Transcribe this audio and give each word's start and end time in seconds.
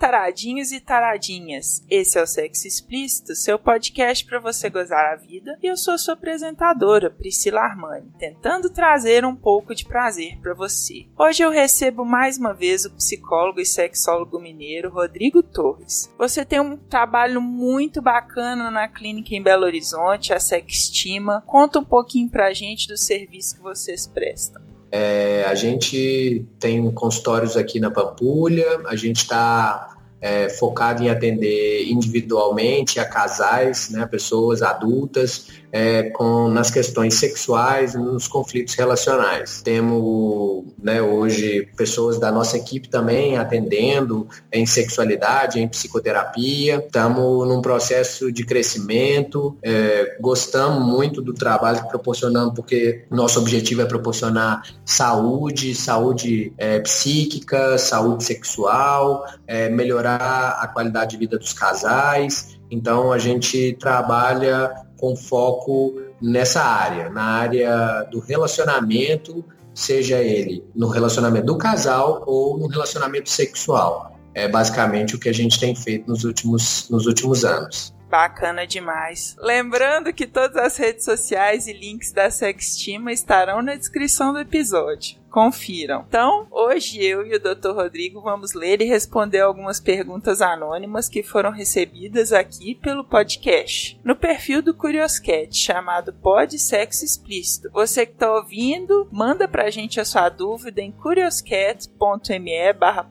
Taradinhos 0.00 0.72
e 0.72 0.80
taradinhas. 0.80 1.84
Esse 1.90 2.18
é 2.18 2.22
o 2.22 2.26
Sexo 2.26 2.66
Explícito, 2.66 3.34
seu 3.34 3.58
podcast 3.58 4.24
para 4.24 4.40
você 4.40 4.70
gozar 4.70 5.12
a 5.12 5.16
vida, 5.16 5.58
e 5.62 5.66
eu 5.66 5.76
sou 5.76 5.98
sua 5.98 6.14
apresentadora, 6.14 7.10
Priscila 7.10 7.60
Armani, 7.60 8.10
tentando 8.18 8.70
trazer 8.70 9.26
um 9.26 9.36
pouco 9.36 9.74
de 9.74 9.84
prazer 9.84 10.38
para 10.40 10.54
você. 10.54 11.06
Hoje 11.18 11.42
eu 11.42 11.50
recebo 11.50 12.02
mais 12.02 12.38
uma 12.38 12.54
vez 12.54 12.86
o 12.86 12.90
psicólogo 12.92 13.60
e 13.60 13.66
sexólogo 13.66 14.40
mineiro 14.40 14.88
Rodrigo 14.88 15.42
Torres. 15.42 16.10
Você 16.16 16.46
tem 16.46 16.60
um 16.60 16.78
trabalho 16.78 17.42
muito 17.42 18.00
bacana 18.00 18.70
na 18.70 18.88
clínica 18.88 19.34
em 19.34 19.42
Belo 19.42 19.66
Horizonte, 19.66 20.32
a 20.32 20.40
Sextima. 20.40 21.42
Conta 21.46 21.78
um 21.78 21.84
pouquinho 21.84 22.30
pra 22.30 22.54
gente 22.54 22.88
do 22.88 22.96
serviço 22.96 23.56
que 23.56 23.62
vocês 23.62 24.06
prestam. 24.06 24.69
É, 24.92 25.44
a 25.46 25.54
gente 25.54 26.44
tem 26.58 26.90
consultórios 26.90 27.56
aqui 27.56 27.78
na 27.78 27.90
Pampulha, 27.90 28.80
a 28.86 28.96
gente 28.96 29.18
está 29.18 29.96
é, 30.20 30.48
focado 30.48 31.02
em 31.02 31.08
atender 31.08 31.88
individualmente 31.88 33.00
a 33.00 33.04
casais, 33.04 33.90
né, 33.90 34.04
pessoas 34.06 34.62
adultas, 34.62 35.46
é, 35.72 36.04
com, 36.10 36.48
nas 36.48 36.70
questões 36.70 37.14
sexuais 37.14 37.94
nos 37.94 38.26
conflitos 38.26 38.74
relacionais. 38.74 39.62
Temos 39.62 40.64
né, 40.82 41.00
hoje 41.00 41.68
pessoas 41.76 42.18
da 42.18 42.30
nossa 42.32 42.56
equipe 42.56 42.88
também 42.88 43.36
atendendo 43.36 44.28
em 44.52 44.66
sexualidade, 44.66 45.60
em 45.60 45.68
psicoterapia. 45.68 46.76
Estamos 46.84 47.46
num 47.48 47.60
processo 47.60 48.32
de 48.32 48.44
crescimento, 48.44 49.56
é, 49.62 50.16
gostamos 50.20 50.84
muito 50.86 51.22
do 51.22 51.32
trabalho 51.32 51.82
que 51.82 51.88
proporcionamos, 51.88 52.54
porque 52.54 53.04
nosso 53.10 53.38
objetivo 53.38 53.82
é 53.82 53.84
proporcionar 53.84 54.62
saúde, 54.84 55.74
saúde 55.74 56.52
é, 56.58 56.80
psíquica, 56.80 57.78
saúde 57.78 58.24
sexual, 58.24 59.24
é, 59.46 59.68
melhorar 59.68 60.58
a 60.60 60.66
qualidade 60.66 61.12
de 61.12 61.16
vida 61.18 61.38
dos 61.38 61.52
casais. 61.52 62.58
Então 62.70 63.12
a 63.12 63.18
gente 63.18 63.76
trabalha 63.80 64.70
com 65.00 65.16
foco 65.16 65.94
nessa 66.20 66.62
área, 66.62 67.08
na 67.08 67.22
área 67.22 68.02
do 68.10 68.20
relacionamento, 68.20 69.42
seja 69.74 70.18
ele 70.18 70.62
no 70.74 70.88
relacionamento 70.88 71.46
do 71.46 71.56
casal 71.56 72.22
ou 72.26 72.58
no 72.58 72.66
relacionamento 72.66 73.30
sexual. 73.30 74.14
É 74.34 74.46
basicamente 74.46 75.16
o 75.16 75.18
que 75.18 75.28
a 75.28 75.32
gente 75.32 75.58
tem 75.58 75.74
feito 75.74 76.06
nos 76.06 76.22
últimos, 76.22 76.88
nos 76.90 77.06
últimos 77.06 77.44
anos. 77.44 77.94
Bacana 78.10 78.66
demais. 78.66 79.36
Lembrando 79.38 80.12
que 80.12 80.26
todas 80.26 80.56
as 80.56 80.76
redes 80.76 81.04
sociais 81.04 81.66
e 81.66 81.72
links 81.72 82.12
da 82.12 82.30
Sextima 82.30 83.12
estarão 83.12 83.62
na 83.62 83.76
descrição 83.76 84.32
do 84.32 84.40
episódio. 84.40 85.19
Confiram. 85.30 86.04
Então, 86.08 86.46
hoje 86.50 87.02
eu 87.02 87.24
e 87.24 87.36
o 87.36 87.40
Dr. 87.40 87.70
Rodrigo 87.70 88.20
vamos 88.20 88.52
ler 88.52 88.82
e 88.82 88.84
responder 88.84 89.40
algumas 89.40 89.78
perguntas 89.78 90.42
anônimas 90.42 91.08
que 91.08 91.22
foram 91.22 91.50
recebidas 91.50 92.32
aqui 92.32 92.74
pelo 92.74 93.04
podcast. 93.04 93.98
No 94.04 94.16
perfil 94.16 94.60
do 94.60 94.74
Curioscat, 94.74 95.56
chamado 95.56 96.12
Pod 96.12 96.58
Sexo 96.58 97.04
Explícito. 97.04 97.70
Você 97.72 98.04
que 98.04 98.12
está 98.12 98.32
ouvindo, 98.34 99.08
manda 99.12 99.46
pra 99.46 99.70
gente 99.70 100.00
a 100.00 100.04
sua 100.04 100.28
dúvida 100.28 100.80
em 100.80 100.90
curioscat.me 100.90 102.72
barra. 102.72 103.08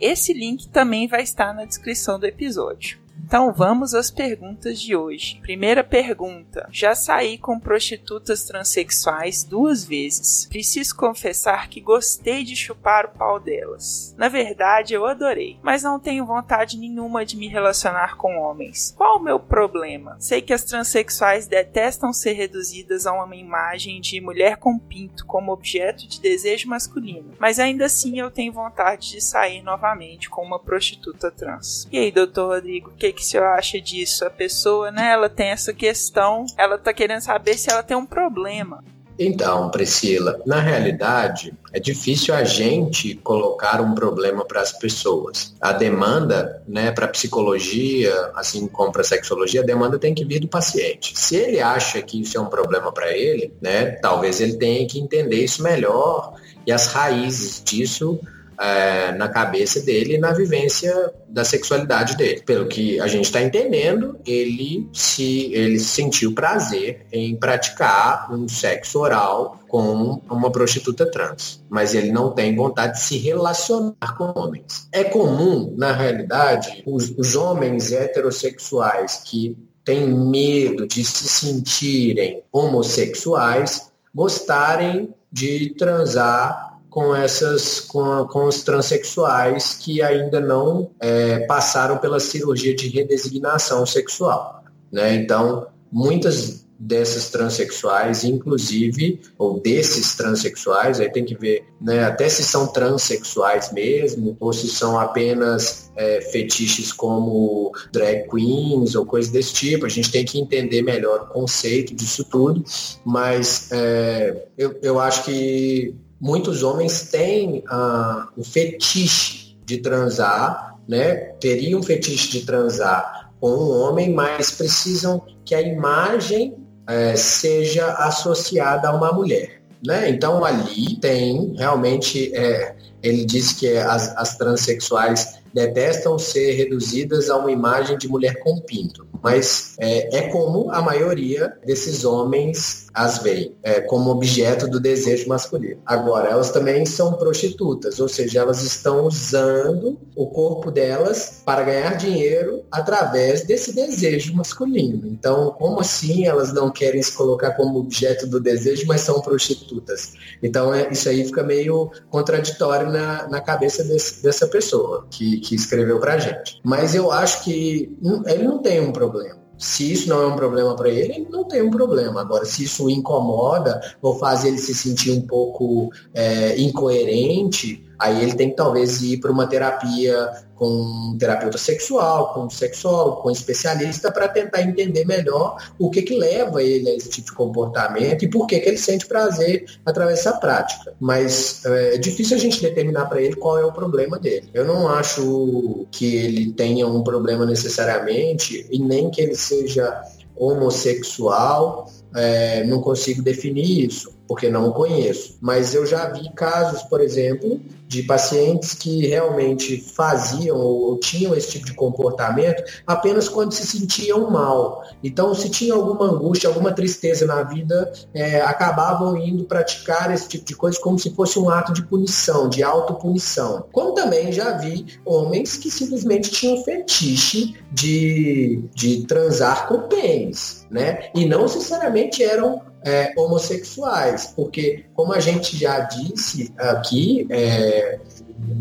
Esse 0.00 0.32
link 0.32 0.68
também 0.70 1.06
vai 1.06 1.22
estar 1.22 1.54
na 1.54 1.64
descrição 1.64 2.18
do 2.18 2.26
episódio. 2.26 3.03
Então 3.22 3.52
vamos 3.52 3.94
às 3.94 4.10
perguntas 4.10 4.80
de 4.80 4.94
hoje. 4.94 5.38
Primeira 5.40 5.82
pergunta: 5.82 6.68
Já 6.70 6.94
saí 6.94 7.38
com 7.38 7.58
prostitutas 7.58 8.44
transexuais 8.44 9.44
duas 9.44 9.84
vezes. 9.84 10.46
Preciso 10.46 10.96
confessar 10.96 11.68
que 11.68 11.80
gostei 11.80 12.44
de 12.44 12.56
chupar 12.56 13.06
o 13.06 13.18
pau 13.18 13.40
delas. 13.40 14.14
Na 14.18 14.28
verdade, 14.28 14.94
eu 14.94 15.06
adorei, 15.06 15.58
mas 15.62 15.82
não 15.82 15.98
tenho 15.98 16.26
vontade 16.26 16.78
nenhuma 16.78 17.24
de 17.24 17.36
me 17.36 17.48
relacionar 17.48 18.16
com 18.16 18.38
homens. 18.38 18.94
Qual 18.96 19.18
o 19.18 19.22
meu 19.22 19.38
problema? 19.40 20.16
Sei 20.18 20.40
que 20.40 20.52
as 20.52 20.64
transexuais 20.64 21.46
detestam 21.46 22.12
ser 22.12 22.32
reduzidas 22.32 23.06
a 23.06 23.12
uma 23.12 23.34
imagem 23.36 24.00
de 24.00 24.20
mulher 24.20 24.56
com 24.56 24.78
pinto 24.78 25.26
como 25.26 25.52
objeto 25.52 26.06
de 26.06 26.20
desejo 26.20 26.68
masculino, 26.68 27.32
mas 27.38 27.58
ainda 27.58 27.86
assim 27.86 28.18
eu 28.18 28.30
tenho 28.30 28.52
vontade 28.52 29.10
de 29.10 29.20
sair 29.20 29.62
novamente 29.62 30.28
com 30.28 30.42
uma 30.42 30.58
prostituta 30.58 31.30
trans. 31.30 31.88
E 31.90 31.98
aí, 31.98 32.12
doutor 32.12 32.54
Rodrigo, 32.54 32.92
que, 33.04 33.12
que 33.12 33.24
senhor 33.24 33.46
acha 33.46 33.80
disso? 33.80 34.24
A 34.24 34.30
pessoa, 34.30 34.90
né, 34.90 35.10
ela 35.10 35.28
tem 35.28 35.48
essa 35.48 35.72
questão, 35.72 36.46
ela 36.56 36.78
tá 36.78 36.92
querendo 36.92 37.20
saber 37.20 37.58
se 37.58 37.70
ela 37.70 37.82
tem 37.82 37.96
um 37.96 38.06
problema. 38.06 38.82
Então, 39.16 39.70
Priscila, 39.70 40.40
na 40.44 40.58
realidade, 40.58 41.54
é 41.72 41.78
difícil 41.78 42.34
a 42.34 42.42
gente 42.42 43.14
colocar 43.16 43.80
um 43.80 43.94
problema 43.94 44.44
para 44.44 44.60
as 44.60 44.72
pessoas. 44.72 45.54
A 45.60 45.72
demanda, 45.72 46.60
né, 46.66 46.90
para 46.90 47.06
psicologia, 47.06 48.12
assim 48.34 48.66
como 48.66 48.90
para 48.90 49.04
sexologia, 49.04 49.60
a 49.60 49.64
demanda 49.64 50.00
tem 50.00 50.14
que 50.14 50.24
vir 50.24 50.40
do 50.40 50.48
paciente. 50.48 51.16
Se 51.16 51.36
ele 51.36 51.60
acha 51.60 52.02
que 52.02 52.22
isso 52.22 52.36
é 52.36 52.40
um 52.40 52.46
problema 52.46 52.90
para 52.90 53.16
ele, 53.16 53.52
né, 53.62 53.92
talvez 54.02 54.40
ele 54.40 54.56
tenha 54.56 54.84
que 54.88 54.98
entender 54.98 55.44
isso 55.44 55.62
melhor 55.62 56.34
e 56.66 56.72
as 56.72 56.88
raízes 56.88 57.62
disso 57.62 58.18
é, 58.58 59.12
na 59.12 59.28
cabeça 59.28 59.80
dele 59.80 60.14
e 60.14 60.18
na 60.18 60.32
vivência 60.32 61.12
da 61.28 61.44
sexualidade 61.44 62.16
dele. 62.16 62.42
Pelo 62.42 62.66
que 62.66 63.00
a 63.00 63.06
gente 63.06 63.24
está 63.24 63.42
entendendo, 63.42 64.18
ele 64.26 64.88
se 64.92 65.52
ele 65.52 65.78
sentiu 65.78 66.34
prazer 66.34 67.06
em 67.12 67.36
praticar 67.36 68.32
um 68.32 68.48
sexo 68.48 69.00
oral 69.00 69.60
com 69.68 70.20
uma 70.30 70.52
prostituta 70.52 71.04
trans, 71.04 71.62
mas 71.68 71.94
ele 71.94 72.12
não 72.12 72.30
tem 72.30 72.54
vontade 72.54 72.94
de 72.94 73.00
se 73.00 73.18
relacionar 73.18 74.16
com 74.16 74.32
homens. 74.38 74.88
É 74.92 75.02
comum, 75.02 75.74
na 75.76 75.92
realidade, 75.92 76.82
os, 76.86 77.10
os 77.18 77.34
homens 77.34 77.90
heterossexuais 77.90 79.22
que 79.24 79.56
têm 79.84 80.06
medo 80.06 80.86
de 80.86 81.04
se 81.04 81.28
sentirem 81.28 82.42
homossexuais 82.52 83.92
gostarem 84.14 85.12
de 85.30 85.74
transar 85.76 86.73
com 86.94 87.12
essas 87.12 87.80
com, 87.80 88.24
com 88.28 88.44
os 88.44 88.62
transexuais 88.62 89.74
que 89.74 90.00
ainda 90.00 90.38
não 90.38 90.92
é, 91.00 91.40
passaram 91.40 91.98
pela 91.98 92.20
cirurgia 92.20 92.72
de 92.72 92.86
redesignação 92.86 93.84
sexual. 93.84 94.62
Né? 94.92 95.16
Então, 95.16 95.66
muitas 95.90 96.64
dessas 96.78 97.30
transexuais, 97.30 98.22
inclusive, 98.22 99.20
ou 99.36 99.58
desses 99.58 100.14
transexuais, 100.14 101.00
aí 101.00 101.10
tem 101.10 101.24
que 101.24 101.34
ver 101.34 101.64
né, 101.80 102.04
até 102.04 102.28
se 102.28 102.44
são 102.44 102.68
transexuais 102.68 103.72
mesmo, 103.72 104.36
ou 104.38 104.52
se 104.52 104.68
são 104.68 104.98
apenas 104.98 105.90
é, 105.96 106.20
fetiches 106.20 106.92
como 106.92 107.72
drag 107.92 108.28
queens 108.28 108.94
ou 108.94 109.04
coisas 109.04 109.32
desse 109.32 109.52
tipo. 109.52 109.84
A 109.84 109.88
gente 109.88 110.12
tem 110.12 110.24
que 110.24 110.38
entender 110.38 110.82
melhor 110.82 111.22
o 111.22 111.26
conceito 111.26 111.92
disso 111.92 112.24
tudo, 112.24 112.62
mas 113.04 113.68
é, 113.72 114.46
eu, 114.56 114.78
eu 114.80 115.00
acho 115.00 115.24
que 115.24 115.92
muitos 116.20 116.62
homens 116.62 117.08
têm 117.10 117.62
ah, 117.68 118.28
o 118.36 118.44
fetiche 118.44 119.56
de 119.64 119.78
transar, 119.78 120.78
né? 120.86 121.14
Teriam 121.40 121.82
fetiche 121.82 122.30
de 122.30 122.46
transar 122.46 123.32
com 123.40 123.50
um 123.50 123.70
homem, 123.80 124.12
mas 124.12 124.50
precisam 124.50 125.22
que 125.44 125.54
a 125.54 125.60
imagem 125.60 126.54
é, 126.86 127.16
seja 127.16 127.92
associada 127.92 128.88
a 128.88 128.96
uma 128.96 129.12
mulher. 129.12 129.62
Né? 129.86 130.08
Então 130.08 130.44
ali 130.44 130.96
tem 130.96 131.54
realmente, 131.56 132.34
é, 132.34 132.74
ele 133.02 133.24
diz 133.24 133.52
que 133.52 133.76
as, 133.76 134.16
as 134.16 134.36
transexuais 134.36 135.38
detestam 135.52 136.18
ser 136.18 136.52
reduzidas 136.52 137.28
a 137.28 137.36
uma 137.36 137.50
imagem 137.50 137.98
de 137.98 138.08
mulher 138.08 138.40
com 138.40 138.58
pinto. 138.60 139.06
Mas 139.24 139.72
é, 139.78 140.18
é 140.18 140.28
como 140.28 140.70
a 140.70 140.82
maioria 140.82 141.56
desses 141.64 142.04
homens 142.04 142.84
as 142.92 143.18
veem, 143.18 143.56
é, 143.62 143.80
como 143.80 144.10
objeto 144.10 144.68
do 144.68 144.78
desejo 144.78 145.28
masculino. 145.28 145.80
Agora, 145.84 146.28
elas 146.28 146.50
também 146.52 146.86
são 146.86 147.14
prostitutas, 147.14 147.98
ou 147.98 148.06
seja, 148.08 148.40
elas 148.40 148.62
estão 148.62 149.06
usando 149.06 149.98
o 150.14 150.26
corpo 150.26 150.70
delas 150.70 151.42
para 151.44 151.64
ganhar 151.64 151.96
dinheiro 151.96 152.62
através 152.70 153.44
desse 153.44 153.74
desejo 153.74 154.36
masculino. 154.36 155.08
Então, 155.08 155.50
como 155.58 155.80
assim 155.80 156.26
elas 156.26 156.52
não 156.52 156.70
querem 156.70 157.02
se 157.02 157.12
colocar 157.12 157.52
como 157.52 157.80
objeto 157.80 158.28
do 158.28 158.38
desejo, 158.38 158.86
mas 158.86 159.00
são 159.00 159.20
prostitutas? 159.20 160.12
Então, 160.40 160.72
é, 160.72 160.88
isso 160.92 161.08
aí 161.08 161.24
fica 161.24 161.42
meio 161.42 161.90
contraditório 162.10 162.92
na, 162.92 163.26
na 163.26 163.40
cabeça 163.40 163.82
desse, 163.82 164.22
dessa 164.22 164.46
pessoa, 164.46 165.06
que, 165.10 165.38
que 165.38 165.54
escreveu 165.56 165.98
pra 165.98 166.18
gente. 166.18 166.60
Mas 166.62 166.94
eu 166.94 167.10
acho 167.10 167.42
que 167.42 167.92
ele 168.26 168.44
não 168.44 168.58
tem 168.58 168.80
um 168.80 168.92
problema. 168.92 169.13
Se 169.56 169.92
isso 169.92 170.08
não 170.08 170.22
é 170.22 170.26
um 170.26 170.36
problema 170.36 170.74
para 170.74 170.90
ele, 170.90 171.14
ele 171.14 171.28
não 171.30 171.44
tem 171.44 171.62
um 171.62 171.70
problema. 171.70 172.20
Agora, 172.20 172.44
se 172.44 172.64
isso 172.64 172.86
o 172.86 172.90
incomoda 172.90 173.80
ou 174.02 174.18
faz 174.18 174.44
ele 174.44 174.58
se 174.58 174.74
sentir 174.74 175.12
um 175.12 175.22
pouco 175.22 175.90
é, 176.12 176.60
incoerente, 176.60 177.84
Aí 177.98 178.22
ele 178.22 178.34
tem 178.34 178.50
que 178.50 178.56
talvez 178.56 179.02
ir 179.02 179.18
para 179.18 179.30
uma 179.30 179.46
terapia 179.46 180.30
com 180.54 180.66
um 180.66 181.18
terapeuta 181.18 181.58
sexual, 181.58 182.32
com 182.32 182.44
um 182.44 182.50
sexólogo, 182.50 183.22
com 183.22 183.28
um 183.28 183.32
especialista, 183.32 184.10
para 184.10 184.28
tentar 184.28 184.62
entender 184.62 185.04
melhor 185.04 185.56
o 185.78 185.90
que, 185.90 186.02
que 186.02 186.16
leva 186.16 186.62
ele 186.62 186.88
a 186.88 186.94
esse 186.94 187.08
tipo 187.08 187.30
de 187.30 187.36
comportamento 187.36 188.24
e 188.24 188.28
por 188.28 188.46
que, 188.46 188.60
que 188.60 188.68
ele 188.68 188.78
sente 188.78 189.06
prazer 189.06 189.64
através 189.84 190.18
dessa 190.18 190.32
prática. 190.34 190.94
Mas 191.00 191.64
é, 191.64 191.96
é 191.96 191.98
difícil 191.98 192.36
a 192.36 192.40
gente 192.40 192.62
determinar 192.62 193.06
para 193.06 193.20
ele 193.20 193.36
qual 193.36 193.58
é 193.58 193.64
o 193.64 193.72
problema 193.72 194.18
dele. 194.18 194.48
Eu 194.54 194.64
não 194.64 194.88
acho 194.88 195.86
que 195.90 196.16
ele 196.16 196.52
tenha 196.52 196.86
um 196.86 197.02
problema 197.02 197.44
necessariamente 197.44 198.66
e 198.70 198.78
nem 198.78 199.10
que 199.10 199.20
ele 199.20 199.34
seja 199.34 200.02
homossexual, 200.36 201.88
é, 202.14 202.64
não 202.64 202.80
consigo 202.80 203.22
definir 203.22 203.86
isso 203.86 204.13
porque 204.26 204.50
não 204.50 204.72
conheço. 204.72 205.36
Mas 205.40 205.74
eu 205.74 205.86
já 205.86 206.08
vi 206.10 206.32
casos, 206.34 206.82
por 206.82 207.00
exemplo, 207.00 207.60
de 207.86 208.02
pacientes 208.02 208.74
que 208.74 209.06
realmente 209.06 209.78
faziam 209.78 210.56
ou 210.56 210.98
tinham 210.98 211.34
esse 211.34 211.50
tipo 211.50 211.66
de 211.66 211.74
comportamento 211.74 212.62
apenas 212.86 213.28
quando 213.28 213.52
se 213.52 213.66
sentiam 213.66 214.30
mal. 214.30 214.82
Então, 215.02 215.34
se 215.34 215.48
tinha 215.48 215.74
alguma 215.74 216.06
angústia, 216.06 216.48
alguma 216.48 216.72
tristeza 216.72 217.26
na 217.26 217.42
vida, 217.42 217.92
é, 218.12 218.40
acabavam 218.40 219.16
indo 219.16 219.44
praticar 219.44 220.12
esse 220.12 220.28
tipo 220.28 220.44
de 220.44 220.56
coisa 220.56 220.80
como 220.80 220.98
se 220.98 221.10
fosse 221.10 221.38
um 221.38 221.48
ato 221.48 221.72
de 221.72 221.82
punição, 221.82 222.48
de 222.48 222.62
autopunição. 222.62 223.66
Como 223.70 223.92
também 223.92 224.32
já 224.32 224.56
vi 224.56 224.86
homens 225.04 225.56
que 225.56 225.70
simplesmente 225.70 226.30
tinham 226.30 226.62
fetiche 226.64 227.54
de, 227.70 228.64
de 228.74 229.06
transar 229.06 229.68
com 229.68 229.82
pênis, 229.82 230.66
né? 230.70 231.10
E 231.14 231.26
não 231.26 231.42
necessariamente 231.42 232.22
eram 232.22 232.62
é, 232.84 233.12
homossexuais, 233.16 234.32
porque, 234.36 234.84
como 234.94 235.12
a 235.12 235.20
gente 235.20 235.56
já 235.56 235.80
disse 235.80 236.52
aqui, 236.58 237.26
é, 237.30 237.98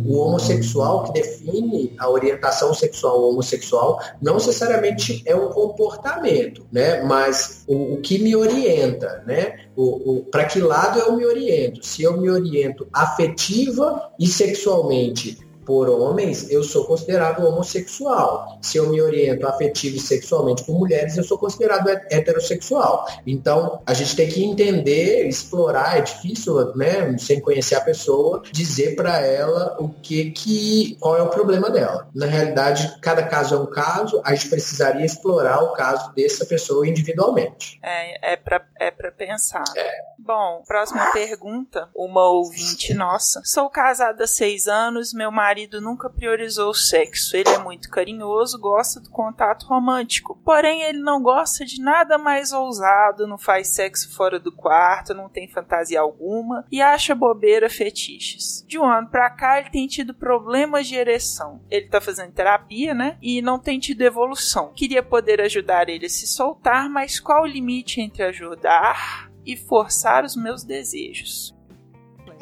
o 0.06 0.18
homossexual 0.18 1.04
que 1.04 1.14
define 1.14 1.94
a 1.98 2.10
orientação 2.10 2.74
sexual 2.74 3.22
homossexual 3.30 4.02
não 4.22 4.36
necessariamente 4.36 5.22
é 5.26 5.36
um 5.36 5.50
comportamento, 5.50 6.66
né? 6.72 7.04
Mas 7.04 7.64
o, 7.68 7.96
o 7.96 8.02
que 8.02 8.20
me 8.20 8.36
orienta, 8.36 9.24
né? 9.26 9.66
O, 9.76 10.12
o 10.12 10.24
para 10.26 10.46
que 10.46 10.60
lado 10.60 11.00
eu 11.00 11.16
me 11.16 11.26
oriento? 11.26 11.86
Se 11.86 12.04
eu 12.04 12.20
me 12.20 12.30
oriento 12.30 12.88
afetiva 12.94 14.10
e 14.20 14.28
sexualmente 14.28 15.38
por 15.66 15.90
homens, 15.90 16.50
eu 16.50 16.64
sou 16.64 16.86
considerado 16.86 17.46
homossexual. 17.46 18.60
Se 18.62 18.78
eu 18.78 18.90
me 18.90 19.02
oriento 19.02 19.48
afetivo 19.48 19.98
e 19.98 20.00
sexualmente 20.00 20.64
por 20.64 20.78
mulheres, 20.78 21.18
eu 21.18 21.24
sou 21.24 21.38
considerado 21.38 21.88
heterossexual. 21.88 23.08
Então, 23.26 23.82
a 23.86 23.94
gente 23.94 24.16
tem 24.16 24.30
que 24.30 24.44
entender, 24.44 25.28
explorar, 25.28 25.98
é 25.98 26.02
difícil, 26.02 26.76
né, 26.76 27.18
sem 27.18 27.40
conhecer 27.40 27.76
a 27.76 27.82
pessoa, 27.82 28.44
dizer 28.52 28.96
para 28.96 29.20
ela 29.20 29.76
o 29.80 29.90
que 29.90 30.32
que 30.32 30.98
qual 31.00 31.18
é 31.18 31.22
o 31.22 31.30
problema 31.30 31.70
dela. 31.70 32.08
Na 32.14 32.26
realidade, 32.26 32.98
cada 33.02 33.24
caso 33.24 33.56
é 33.56 33.58
um 33.58 33.66
caso, 33.66 34.22
a 34.24 34.34
gente 34.36 34.50
precisaria 34.50 35.06
explorar 35.06 35.64
o 35.64 35.74
caso 35.74 36.14
dessa 36.14 36.46
pessoa 36.46 36.88
individualmente. 36.88 37.80
É, 37.82 38.34
é 38.34 38.36
para 38.36 38.66
é 38.80 38.92
pra 38.92 39.12
pensar. 39.12 39.64
É. 39.78 39.92
Bom, 40.18 40.64
próxima 40.68 41.12
pergunta, 41.12 41.90
uma 41.96 42.26
ouvinte 42.26 42.94
nossa. 42.94 43.42
Sou 43.44 43.70
casada 43.70 44.24
há 44.24 44.28
seis 44.28 44.68
anos, 44.68 45.14
meu 45.14 45.32
marido 45.32 45.53
marido 45.54 45.80
nunca 45.80 46.10
priorizou 46.10 46.72
o 46.72 46.74
sexo. 46.74 47.38
Ele 47.38 47.50
é 47.50 47.60
muito 47.60 47.88
carinhoso, 47.88 48.60
gosta 48.60 49.00
do 49.00 49.12
contato 49.12 49.68
romântico. 49.68 50.40
Porém, 50.44 50.82
ele 50.82 51.00
não 51.00 51.22
gosta 51.22 51.64
de 51.64 51.80
nada 51.80 52.18
mais 52.18 52.52
ousado, 52.52 53.28
não 53.28 53.38
faz 53.38 53.68
sexo 53.68 54.12
fora 54.16 54.40
do 54.40 54.52
quarto, 54.52 55.14
não 55.14 55.30
tem 55.30 55.48
fantasia 55.48 56.02
alguma 56.02 56.66
e 56.72 56.82
acha 56.82 57.14
bobeira 57.14 57.70
fetiches. 57.70 58.66
De 58.68 58.80
um 58.80 58.84
ano 58.84 59.08
pra 59.10 59.30
cá, 59.30 59.60
ele 59.60 59.70
tem 59.70 59.86
tido 59.86 60.12
problemas 60.12 60.88
de 60.88 60.96
ereção. 60.96 61.62
Ele 61.70 61.88
tá 61.88 62.02
fazendo 62.02 62.34
terapia, 62.34 62.96
né? 62.96 63.20
E 63.22 63.40
não 63.40 63.60
tem 63.60 63.80
tido 63.80 64.02
evolução. 64.02 64.74
Queria 64.76 65.04
poder 65.04 65.40
ajudar 65.40 65.88
ele 65.88 66.08
a 66.08 66.10
se 66.10 66.26
soltar, 66.26 66.90
mas 66.90 67.20
qual 67.20 67.44
o 67.44 67.48
limite 67.48 68.02
entre 68.02 68.24
ajudar 68.24 69.30
e 69.46 69.56
forçar 69.56 70.24
os 70.24 70.36
meus 70.36 70.64
desejos? 70.64 71.54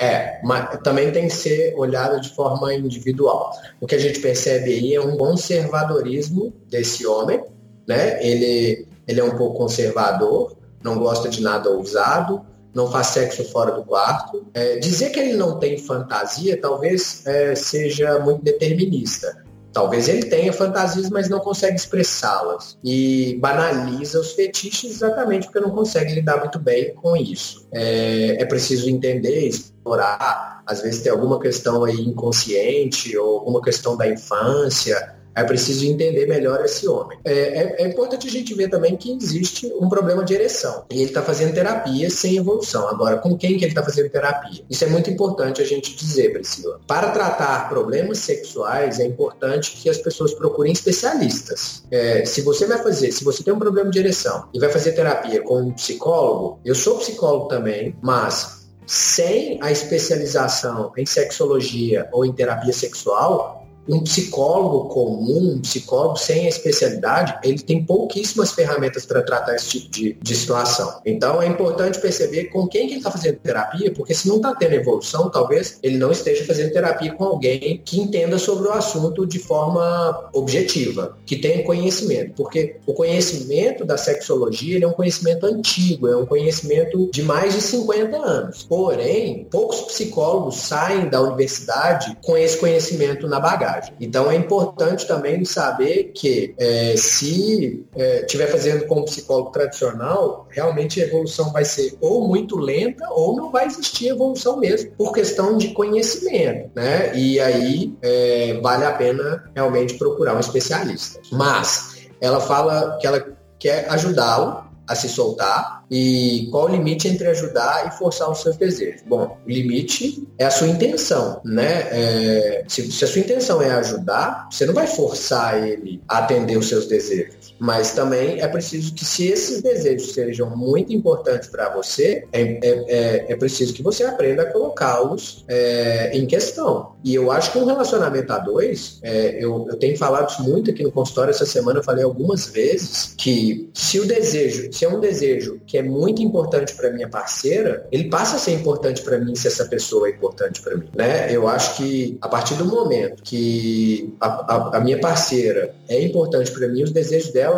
É, 0.02 0.40
mas 0.44 0.80
também 0.82 1.12
tem 1.12 1.28
que 1.28 1.34
ser 1.36 1.76
olhada 1.78 2.20
de 2.20 2.34
forma 2.34 2.74
individual. 2.74 3.52
O 3.80 3.86
que 3.86 3.94
a 3.94 4.00
gente 4.00 4.20
percebe 4.20 4.74
aí 4.74 4.96
é 4.96 5.00
um 5.00 5.16
conservadorismo 5.16 6.52
desse 6.68 7.06
homem, 7.06 7.44
né? 7.88 8.18
Ele, 8.26 8.88
ele 9.08 9.20
é 9.20 9.24
um 9.24 9.38
pouco 9.38 9.60
conservador, 9.60 10.58
não 10.84 10.98
gosta 10.98 11.30
de 11.30 11.44
nada 11.44 11.70
ousado, 11.70 12.42
não 12.74 12.90
faz 12.90 13.08
sexo 13.08 13.44
fora 13.46 13.74
do 13.74 13.84
quarto. 13.84 14.48
É, 14.56 14.80
dizer 14.80 15.12
que 15.12 15.20
ele 15.20 15.34
não 15.34 15.60
tem 15.60 15.78
fantasia 15.78 16.60
talvez 16.60 17.24
é, 17.28 17.54
seja 17.54 18.18
muito 18.18 18.44
determinista. 18.44 19.41
Talvez 19.74 20.10
ele 20.10 20.24
tenha 20.24 20.52
fantasias, 20.52 21.10
mas 21.10 21.30
não 21.30 21.40
consegue 21.40 21.76
expressá-las. 21.76 22.78
E 22.84 23.38
banaliza 23.40 24.20
os 24.20 24.34
fetiches 24.34 24.92
exatamente 24.92 25.46
porque 25.48 25.60
não 25.60 25.72
consegue 25.72 26.14
lidar 26.14 26.40
muito 26.40 26.60
bem 26.60 26.94
com 26.94 27.16
isso. 27.16 27.68
É, 27.72 28.42
é 28.42 28.46
preciso 28.46 28.90
entender, 28.90 29.48
explorar. 29.48 30.62
Às 30.66 30.82
vezes 30.82 31.02
tem 31.02 31.12
alguma 31.12 31.40
questão 31.40 31.84
aí 31.84 32.00
inconsciente 32.02 33.18
ou 33.18 33.40
alguma 33.40 33.62
questão 33.62 33.96
da 33.96 34.08
infância 34.08 35.21
é 35.36 35.44
preciso 35.44 35.86
entender 35.86 36.26
melhor 36.28 36.64
esse 36.64 36.88
homem. 36.88 37.18
É, 37.24 37.34
é, 37.34 37.76
é, 37.84 37.88
importante 37.88 38.28
a 38.28 38.32
gente 38.32 38.54
ver 38.54 38.70
também 38.70 38.96
que 38.96 39.12
existe 39.12 39.72
um 39.80 39.88
problema 39.88 40.24
de 40.24 40.34
ereção. 40.34 40.86
E 40.90 40.96
ele 40.96 41.06
está 41.06 41.22
fazendo 41.22 41.54
terapia 41.54 42.10
sem 42.10 42.38
evolução. 42.38 42.88
Agora, 42.88 43.18
com 43.18 43.38
quem 43.38 43.58
que 43.58 43.64
ele 43.64 43.72
está 43.72 43.84
fazendo 43.84 44.10
terapia? 44.10 44.64
Isso 44.70 44.84
é 44.84 44.88
muito 44.88 45.10
importante 45.10 45.62
a 45.62 45.66
gente 45.66 45.96
dizer, 45.96 46.34
Priscila. 46.34 46.80
Para 46.86 47.12
tratar 47.12 47.70
problemas 47.70 48.20
sexuais, 48.20 49.00
é 49.00 49.06
importante 49.06 49.72
que 49.72 49.90
as 49.90 49.98
pessoas 49.98 50.34
procurem 50.34 50.74
especialistas. 50.74 51.84
É, 51.92 52.26
se 52.26 52.42
você 52.42 52.66
vai 52.66 52.82
fazer, 52.82 53.12
se 53.12 53.24
você 53.24 53.44
tem 53.44 53.54
um 53.54 53.60
problema 53.60 53.90
de 53.90 54.00
ereção 54.00 54.48
e 54.54 54.60
vai 54.60 54.70
fazer 54.70 54.92
terapia 54.94 55.42
com 55.42 55.62
um 55.62 55.72
psicólogo, 55.72 56.60
eu 56.66 56.76
sou 56.76 56.98
psicólogo 56.98 57.48
também, 57.48 57.96
mas 58.02 58.62
sem 58.86 59.58
a 59.62 59.72
especialização 59.72 60.92
em 60.98 61.06
sexologia 61.06 62.10
ou 62.12 62.26
em 62.26 62.34
terapia 62.34 62.74
sexual, 62.74 63.61
um 63.88 64.02
psicólogo 64.02 64.90
comum, 64.90 65.56
um 65.56 65.62
psicólogo 65.62 66.18
sem 66.18 66.48
especialidade, 66.48 67.38
ele 67.44 67.60
tem 67.60 67.84
pouquíssimas 67.84 68.52
ferramentas 68.52 69.06
para 69.06 69.22
tratar 69.22 69.56
esse 69.56 69.70
tipo 69.70 69.92
de, 69.92 70.18
de 70.22 70.36
situação. 70.36 71.02
Então 71.06 71.42
é 71.42 71.48
importante 71.48 72.00
perceber 72.00 72.46
com 72.46 72.68
quem 72.68 72.88
que 72.88 72.94
ele 72.94 73.00
está 73.00 73.12
fazendo 73.12 73.38
terapia, 73.38 73.92
porque 73.94 74.14
se 74.14 74.28
não 74.28 74.38
está 74.38 74.56
tendo 74.56 74.74
evolução, 74.74 75.30
talvez 75.30 75.80
ele 75.82 75.98
não 75.98 76.12
esteja 76.12 76.46
fazendo 76.46 76.72
terapia 76.72 77.14
com 77.14 77.24
alguém 77.24 77.82
que 77.84 78.00
entenda 78.00 78.38
sobre 78.38 78.68
o 78.68 78.72
assunto 78.72 79.26
de 79.26 79.40
forma 79.40 80.30
objetiva, 80.34 81.18
que 81.26 81.36
tenha 81.36 81.64
conhecimento. 81.64 82.34
Porque 82.36 82.78
o 82.86 82.94
conhecimento 82.94 83.86
da 83.86 83.98
sexologia 83.98 84.84
é 84.84 84.88
um 84.88 84.94
conhecimento 84.94 85.46
antigo, 85.46 86.08
é 86.08 86.16
um 86.16 86.26
conhecimento 86.26 87.10
de 87.12 87.24
mais 87.24 87.54
de 87.54 87.62
50 87.62 88.18
anos. 88.18 88.64
Porém, 88.64 89.48
poucos 89.50 89.82
psicólogos 89.82 90.58
saem 90.58 91.10
da 91.10 91.22
universidade 91.22 92.18
com 92.22 92.38
esse 92.38 92.58
conhecimento 92.58 93.28
na 93.28 93.40
bagagem. 93.40 93.71
Então 94.00 94.30
é 94.30 94.36
importante 94.36 95.08
também 95.08 95.44
saber 95.46 96.12
que 96.16 96.54
é, 96.58 96.96
se 96.98 97.86
estiver 97.96 98.46
é, 98.46 98.48
fazendo 98.48 98.86
com 98.86 99.00
um 99.00 99.06
psicólogo 99.06 99.52
tradicional, 99.52 100.48
realmente 100.50 101.02
a 101.02 101.06
evolução 101.06 101.52
vai 101.52 101.66
ser 101.66 101.98
ou 102.02 102.28
muito 102.28 102.58
lenta 102.58 103.08
ou 103.10 103.36
não 103.36 103.52
vai 103.52 103.66
existir 103.66 104.10
evolução 104.10 104.58
mesmo, 104.58 104.92
por 104.92 105.14
questão 105.14 105.58
de 105.58 105.70
conhecimento, 105.70 106.72
né? 106.76 107.16
E 107.16 107.40
aí 107.40 107.94
é, 108.02 108.60
vale 108.62 108.86
a 108.86 108.92
pena 108.92 109.52
realmente 109.56 109.96
procurar 109.96 110.36
um 110.36 110.40
especialista. 110.40 111.20
Mas 111.32 112.08
ela 112.20 112.40
fala 112.40 112.98
que 113.00 113.08
ela 113.08 113.26
quer 113.60 113.90
ajudá-lo 113.90 114.71
a 114.92 114.96
se 114.96 115.08
soltar, 115.08 115.86
e 115.90 116.50
qual 116.52 116.66
o 116.66 116.68
limite 116.68 117.08
entre 117.08 117.28
ajudar 117.28 117.88
e 117.88 117.98
forçar 117.98 118.30
os 118.30 118.42
seus 118.42 118.58
desejos? 118.58 119.02
Bom, 119.08 119.38
o 119.46 119.50
limite 119.50 120.28
é 120.38 120.46
a 120.46 120.52
sua 120.52 120.68
intenção, 120.68 121.40
né? 121.46 121.88
É, 121.92 122.66
se, 122.68 122.92
se, 122.92 123.06
a 123.06 123.08
sua 123.08 123.22
intenção 123.22 123.62
é 123.62 123.72
ajudar, 123.72 124.50
você 124.52 124.66
não 124.66 124.74
vai 124.74 124.88
forçar 124.88 125.66
ele 125.66 126.02
a 126.10 126.18
atender 126.18 126.58
os 126.58 126.68
seus 126.68 126.88
desejos. 126.88 127.41
Mas 127.62 127.92
também 127.94 128.42
é 128.42 128.48
preciso 128.48 128.92
que, 128.96 129.06
se 129.06 129.28
esses 129.28 129.62
desejos 129.62 130.16
sejam 130.16 130.50
muito 130.50 130.92
importantes 130.92 131.48
para 131.48 131.70
você, 131.70 132.26
é, 132.34 132.42
é, 132.42 132.60
é, 132.64 133.26
é, 133.34 133.36
preciso 133.36 133.72
que 133.72 133.84
você 133.84 134.04
aprenda 134.04 134.42
a 134.42 134.46
colocá-los 134.52 135.46
é, 135.48 136.10
em 136.12 136.26
questão. 136.26 136.94
E 137.04 137.14
eu 137.14 137.32
acho 137.32 137.52
que 137.52 137.60
um 137.60 137.66
relacionamento 137.66 138.34
a 138.34 138.40
dois, 138.40 138.98
é, 139.04 139.38
eu, 139.38 139.68
eu 139.70 139.78
tenho 139.78 139.96
falado 139.96 140.32
isso 140.32 140.42
muito 140.42 140.72
aqui 140.72 140.82
no 140.82 140.92
consultório 140.92 141.30
essa 141.30 141.46
semana, 141.46 141.78
eu 141.78 141.84
falei 141.84 142.04
algumas 142.04 142.48
vezes 142.48 143.14
que 143.16 143.70
se 143.76 144.00
o 144.00 144.08
desejo, 144.08 144.74
se 144.74 144.84
é 144.84 144.90
um 144.90 145.00
desejo 145.00 145.62
que 145.68 145.78
é 145.78 145.84
muito 145.84 146.20
importante 146.24 146.74
para 146.74 146.90
minha 146.90 147.08
parceira, 147.08 147.86
ele 147.92 148.10
passa 148.10 148.38
a 148.38 148.40
ser 148.40 148.54
importante 148.54 149.04
para 149.04 149.20
mim 149.20 149.36
se 149.36 149.48
essa 149.48 149.66
pessoa 149.66 150.08
é 150.08 150.12
importante 150.12 150.64
para 150.64 150.76
mim, 150.76 150.90
né? 150.96 151.32
Eu 151.32 151.48
acho 151.48 151.78
que 151.78 152.18
a 152.22 152.28
partir 152.28 152.56
do 152.56 152.66
momento 152.66 153.22
que 153.22 154.16
a, 154.20 154.28
a, 154.28 154.78
a 154.78 154.80
minha 154.80 155.00
parceira 155.00 155.76
é 155.88 156.04
importante 156.04 156.50
para 156.52 156.68
mim, 156.68 156.82
os 156.82 156.92
desejos 156.92 157.32
dela 157.32 157.51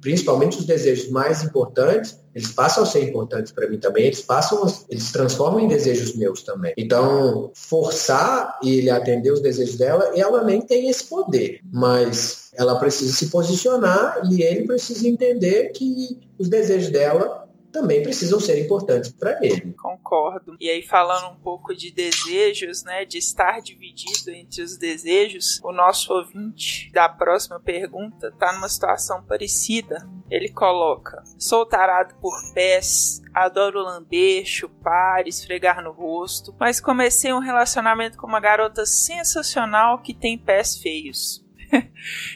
principalmente 0.00 0.58
os 0.58 0.64
desejos 0.64 1.10
mais 1.10 1.42
importantes, 1.42 2.18
eles 2.34 2.52
passam 2.52 2.84
a 2.84 2.86
ser 2.86 3.02
importantes 3.02 3.50
para 3.50 3.68
mim 3.68 3.78
também, 3.78 4.04
eles 4.04 4.20
passam, 4.20 4.62
eles 4.88 5.02
se 5.04 5.12
transformam 5.12 5.60
em 5.60 5.68
desejos 5.68 6.14
meus 6.14 6.42
também. 6.42 6.74
Então, 6.76 7.50
forçar 7.54 8.58
ele 8.62 8.90
a 8.90 8.98
atender 8.98 9.32
os 9.32 9.40
desejos 9.40 9.76
dela, 9.76 10.12
ela 10.14 10.44
nem 10.44 10.60
tem 10.60 10.88
esse 10.88 11.04
poder, 11.04 11.60
mas 11.72 12.50
ela 12.54 12.78
precisa 12.78 13.12
se 13.12 13.30
posicionar 13.30 14.20
e 14.30 14.42
ele 14.42 14.66
precisa 14.66 15.08
entender 15.08 15.70
que 15.70 16.20
os 16.38 16.48
desejos 16.48 16.90
dela 16.90 17.45
também 17.76 18.02
precisam 18.02 18.40
ser 18.40 18.58
importantes 18.64 19.12
para 19.12 19.38
ele. 19.42 19.74
Concordo. 19.74 20.56
E 20.58 20.70
aí 20.70 20.82
falando 20.82 21.30
um 21.32 21.36
pouco 21.36 21.74
de 21.74 21.92
desejos, 21.92 22.82
né, 22.82 23.04
de 23.04 23.18
estar 23.18 23.60
dividido 23.60 24.30
entre 24.30 24.62
os 24.62 24.78
desejos, 24.78 25.60
o 25.62 25.72
nosso 25.72 26.10
ouvinte 26.12 26.90
da 26.92 27.06
próxima 27.06 27.60
pergunta 27.60 28.28
está 28.28 28.52
numa 28.54 28.68
situação 28.68 29.22
parecida. 29.22 30.08
Ele 30.30 30.48
coloca: 30.48 31.22
"Sou 31.38 31.66
tarado 31.66 32.14
por 32.14 32.32
pés, 32.54 33.20
adoro 33.34 33.82
lamber, 33.82 34.46
chupar, 34.46 35.28
esfregar 35.28 35.84
no 35.84 35.92
rosto, 35.92 36.54
mas 36.58 36.80
comecei 36.80 37.32
um 37.32 37.40
relacionamento 37.40 38.16
com 38.16 38.26
uma 38.26 38.40
garota 38.40 38.86
sensacional 38.86 40.00
que 40.00 40.14
tem 40.14 40.38
pés 40.38 40.78
feios. 40.78 41.45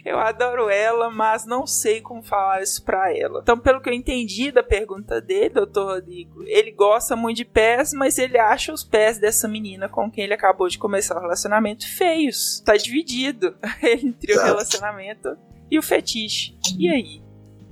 Eu 0.04 0.18
adoro 0.18 0.68
ela, 0.68 1.10
mas 1.10 1.46
não 1.46 1.66
sei 1.66 2.00
como 2.00 2.22
falar 2.22 2.62
isso 2.62 2.82
pra 2.84 3.16
ela. 3.16 3.40
Então, 3.42 3.58
pelo 3.58 3.80
que 3.80 3.88
eu 3.88 3.94
entendi 3.94 4.50
da 4.50 4.62
pergunta 4.62 5.20
dele, 5.20 5.50
doutor 5.50 5.94
Rodrigo, 5.94 6.42
ele 6.46 6.70
gosta 6.70 7.16
muito 7.16 7.38
de 7.38 7.44
pés, 7.44 7.92
mas 7.92 8.18
ele 8.18 8.38
acha 8.38 8.72
os 8.72 8.84
pés 8.84 9.18
dessa 9.18 9.46
menina 9.48 9.88
com 9.88 10.10
quem 10.10 10.24
ele 10.24 10.34
acabou 10.34 10.68
de 10.68 10.78
começar 10.78 11.16
o 11.16 11.20
relacionamento 11.20 11.86
feios. 11.86 12.60
Tá 12.64 12.76
dividido 12.76 13.54
entre 13.82 14.36
o 14.36 14.42
relacionamento 14.42 15.36
e 15.70 15.78
o 15.78 15.82
fetiche. 15.82 16.56
E 16.78 16.88
aí? 16.88 17.22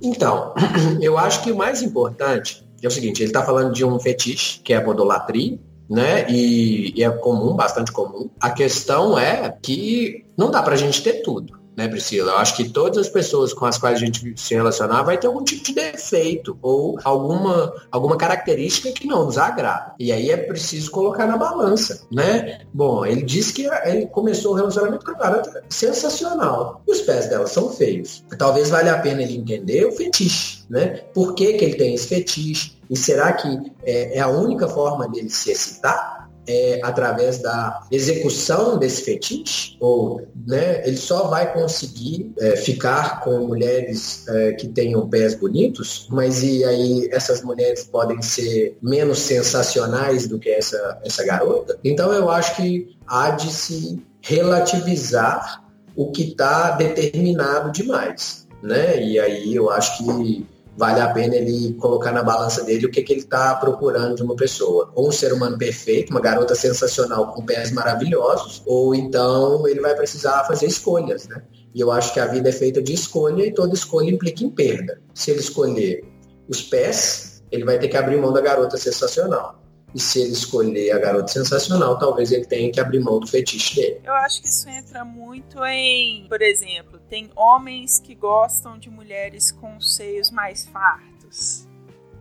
Então, 0.01 0.53
eu 1.01 1.17
acho 1.17 1.43
que 1.43 1.51
o 1.51 1.55
mais 1.55 1.81
importante 1.81 2.65
é 2.81 2.87
o 2.87 2.91
seguinte: 2.91 3.21
ele 3.21 3.31
tá 3.31 3.43
falando 3.43 3.73
de 3.73 3.83
um 3.83 3.99
fetiche, 3.99 4.59
que 4.61 4.73
é 4.73 4.77
a 4.77 4.83
podolatria, 4.83 5.59
né? 5.89 6.29
E, 6.29 6.93
e, 6.95 7.03
é 7.03 7.09
comum, 7.09 7.55
bastante 7.55 7.91
comum. 7.91 8.29
A 8.39 8.51
questão 8.51 9.17
é 9.17 9.57
que 9.61 10.25
não 10.37 10.51
dá 10.51 10.61
para 10.61 10.73
a 10.73 10.77
gente 10.77 11.03
ter 11.03 11.21
tudo 11.21 11.58
né, 11.79 11.87
Priscila? 11.87 12.33
Eu 12.33 12.37
acho 12.37 12.57
que 12.57 12.69
todas 12.69 12.97
as 12.97 13.07
pessoas 13.07 13.53
com 13.53 13.65
as 13.65 13.77
quais 13.77 13.97
a 13.97 14.05
gente 14.05 14.33
se 14.35 14.53
relacionar 14.53 15.01
vai 15.03 15.17
ter 15.17 15.27
algum 15.27 15.43
tipo 15.43 15.63
de 15.63 15.73
defeito 15.73 16.57
ou 16.61 16.99
alguma, 17.05 17.73
alguma 17.89 18.17
característica 18.17 18.91
que 18.91 19.07
não 19.07 19.25
nos 19.25 19.37
agrada. 19.37 19.93
E 19.97 20.11
aí 20.11 20.29
é 20.29 20.35
preciso 20.35 20.91
colocar 20.91 21.25
na 21.25 21.37
balança, 21.37 22.05
né? 22.11 22.59
Bom, 22.73 23.05
ele 23.05 23.23
disse 23.23 23.53
que 23.53 23.65
ele 23.85 24.07
começou 24.07 24.51
o 24.51 24.55
relacionamento 24.55 25.05
com 25.05 25.11
a 25.11 25.15
garota 25.15 25.63
sensacional. 25.69 26.81
E 26.85 26.91
os 26.91 27.01
pés 27.01 27.29
dela 27.29 27.47
são 27.47 27.69
feios. 27.69 28.25
Talvez 28.37 28.69
valha 28.69 28.93
a 28.93 28.99
pena 28.99 29.23
ele 29.23 29.37
entender 29.37 29.85
o 29.85 29.91
fetiche, 29.93 30.63
né? 30.69 31.01
Por 31.13 31.33
que, 31.33 31.53
que 31.53 31.63
ele 31.63 31.75
tem 31.75 31.95
esse 31.95 32.07
fetiche? 32.07 32.77
E 32.89 32.97
será 32.97 33.31
que 33.31 33.47
é, 33.83 34.17
é 34.17 34.19
a 34.19 34.27
única 34.27 34.67
forma 34.67 35.07
dele 35.07 35.29
se 35.29 35.51
excitar? 35.51 36.18
É, 36.49 36.79
através 36.81 37.37
da 37.37 37.85
execução 37.91 38.79
desse 38.79 39.03
fetiche, 39.03 39.77
ou 39.79 40.27
né, 40.47 40.81
ele 40.83 40.97
só 40.97 41.27
vai 41.27 41.53
conseguir 41.53 42.33
é, 42.39 42.55
ficar 42.55 43.21
com 43.21 43.45
mulheres 43.45 44.27
é, 44.27 44.53
que 44.53 44.67
tenham 44.67 45.07
pés 45.07 45.35
bonitos, 45.35 46.07
mas 46.09 46.41
e 46.41 46.65
aí 46.65 47.07
essas 47.11 47.43
mulheres 47.43 47.83
podem 47.83 48.19
ser 48.23 48.75
menos 48.81 49.19
sensacionais 49.19 50.27
do 50.27 50.39
que 50.39 50.49
essa, 50.49 50.99
essa 51.05 51.23
garota? 51.23 51.77
Então 51.83 52.11
eu 52.11 52.31
acho 52.31 52.55
que 52.55 52.97
há 53.05 53.29
de 53.29 53.53
se 53.53 54.03
relativizar 54.19 55.63
o 55.95 56.11
que 56.11 56.29
está 56.29 56.71
determinado 56.71 57.71
demais. 57.71 58.47
Né? 58.61 59.01
E 59.01 59.19
aí 59.19 59.55
eu 59.55 59.69
acho 59.69 59.99
que 59.99 60.47
vale 60.79 61.01
a 61.01 61.09
pena 61.09 61.35
ele 61.35 61.73
colocar 61.73 62.13
na 62.13 62.23
balança 62.23 62.63
dele 62.63 62.85
o 62.85 62.89
que, 62.89 63.03
que 63.03 63.11
ele 63.11 63.19
está 63.19 63.53
procurando 63.55 64.15
de 64.15 64.23
uma 64.23 64.33
pessoa. 64.33 64.89
Ou 64.95 65.09
um 65.09 65.11
ser 65.11 65.33
humano 65.33 65.57
perfeito, 65.57 66.09
uma 66.09 66.21
garota 66.21 66.55
sensacional 66.55 67.33
com 67.33 67.45
pés 67.45 67.69
maravilhosos, 67.71 68.63
ou 68.65 68.95
então 68.95 69.67
ele 69.67 69.81
vai 69.81 69.93
precisar 69.93 70.45
fazer 70.45 70.67
escolhas, 70.67 71.27
né? 71.27 71.43
E 71.75 71.81
eu 71.81 71.91
acho 71.91 72.13
que 72.13 72.19
a 72.19 72.25
vida 72.25 72.47
é 72.47 72.53
feita 72.53 72.81
de 72.81 72.93
escolha 72.93 73.45
e 73.45 73.53
toda 73.53 73.73
escolha 73.73 74.09
implica 74.09 74.41
em 74.41 74.49
perda. 74.49 75.01
Se 75.13 75.31
ele 75.31 75.41
escolher 75.41 76.01
os 76.47 76.61
pés, 76.61 77.43
ele 77.51 77.65
vai 77.65 77.77
ter 77.77 77.89
que 77.89 77.97
abrir 77.97 78.15
mão 78.15 78.31
da 78.31 78.39
garota 78.39 78.77
sensacional. 78.77 79.58
E 79.93 79.99
se 79.99 80.21
ele 80.21 80.31
escolher 80.31 80.91
a 80.91 80.99
garota 80.99 81.27
sensacional, 81.27 81.97
talvez 81.97 82.31
ele 82.31 82.45
tenha 82.45 82.71
que 82.71 82.79
abrir 82.79 82.99
mão 82.99 83.19
do 83.19 83.27
fetiche 83.27 83.75
dele. 83.75 84.01
Eu 84.03 84.13
acho 84.13 84.41
que 84.41 84.47
isso 84.47 84.69
entra 84.69 85.03
muito 85.03 85.63
em, 85.65 86.27
por 86.27 86.41
exemplo, 86.41 86.99
tem 87.09 87.29
homens 87.35 87.99
que 87.99 88.13
gostam 88.13 88.77
de 88.77 88.89
mulheres 88.89 89.51
com 89.51 89.79
seios 89.81 90.29
mais 90.29 90.65
fartos 90.67 91.67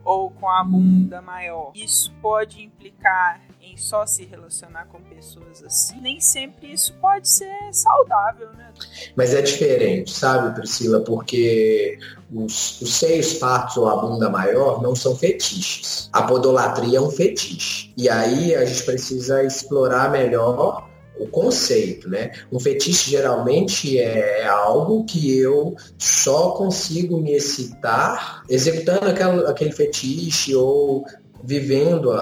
ou 0.05 0.31
com 0.31 0.49
a 0.49 0.65
bunda 0.65 1.21
maior. 1.21 1.73
Isso 1.75 2.13
pode 2.23 2.63
implicar 2.63 3.48
só 3.81 4.07
se 4.07 4.25
relacionar 4.25 4.87
com 4.87 5.01
pessoas 5.03 5.63
assim. 5.63 6.01
Nem 6.01 6.21
sempre 6.21 6.73
isso 6.73 6.93
pode 7.01 7.29
ser 7.29 7.57
saudável, 7.73 8.49
né? 8.55 8.73
Mas 9.17 9.35
é 9.35 9.43
diferente, 9.43 10.11
sabe, 10.11 10.55
Priscila? 10.55 11.01
Porque 11.01 11.99
os, 12.33 12.81
os 12.81 12.95
seios 12.95 13.35
fartos 13.35 13.77
ou 13.77 13.89
a 13.89 13.97
bunda 13.97 14.29
maior 14.29 14.83
não 14.83 14.95
são 14.95 15.17
fetiches. 15.17 16.09
A 16.13 16.23
podolatria 16.23 16.99
é 16.99 17.01
um 17.01 17.11
fetiche. 17.11 17.93
E 17.97 18.09
aí 18.09 18.55
a 18.55 18.65
gente 18.65 18.83
precisa 18.85 19.43
explorar 19.43 20.11
melhor 20.11 20.89
o 21.19 21.27
conceito, 21.27 22.09
né? 22.09 22.31
Um 22.51 22.61
fetiche 22.61 23.11
geralmente 23.11 23.99
é 23.99 24.47
algo 24.47 25.05
que 25.05 25.37
eu 25.39 25.75
só 25.99 26.53
consigo 26.53 27.21
me 27.21 27.33
excitar 27.33 28.45
executando 28.49 29.07
aquele, 29.07 29.47
aquele 29.47 29.73
fetiche 29.73 30.55
ou 30.55 31.05
vivendo, 31.43 32.13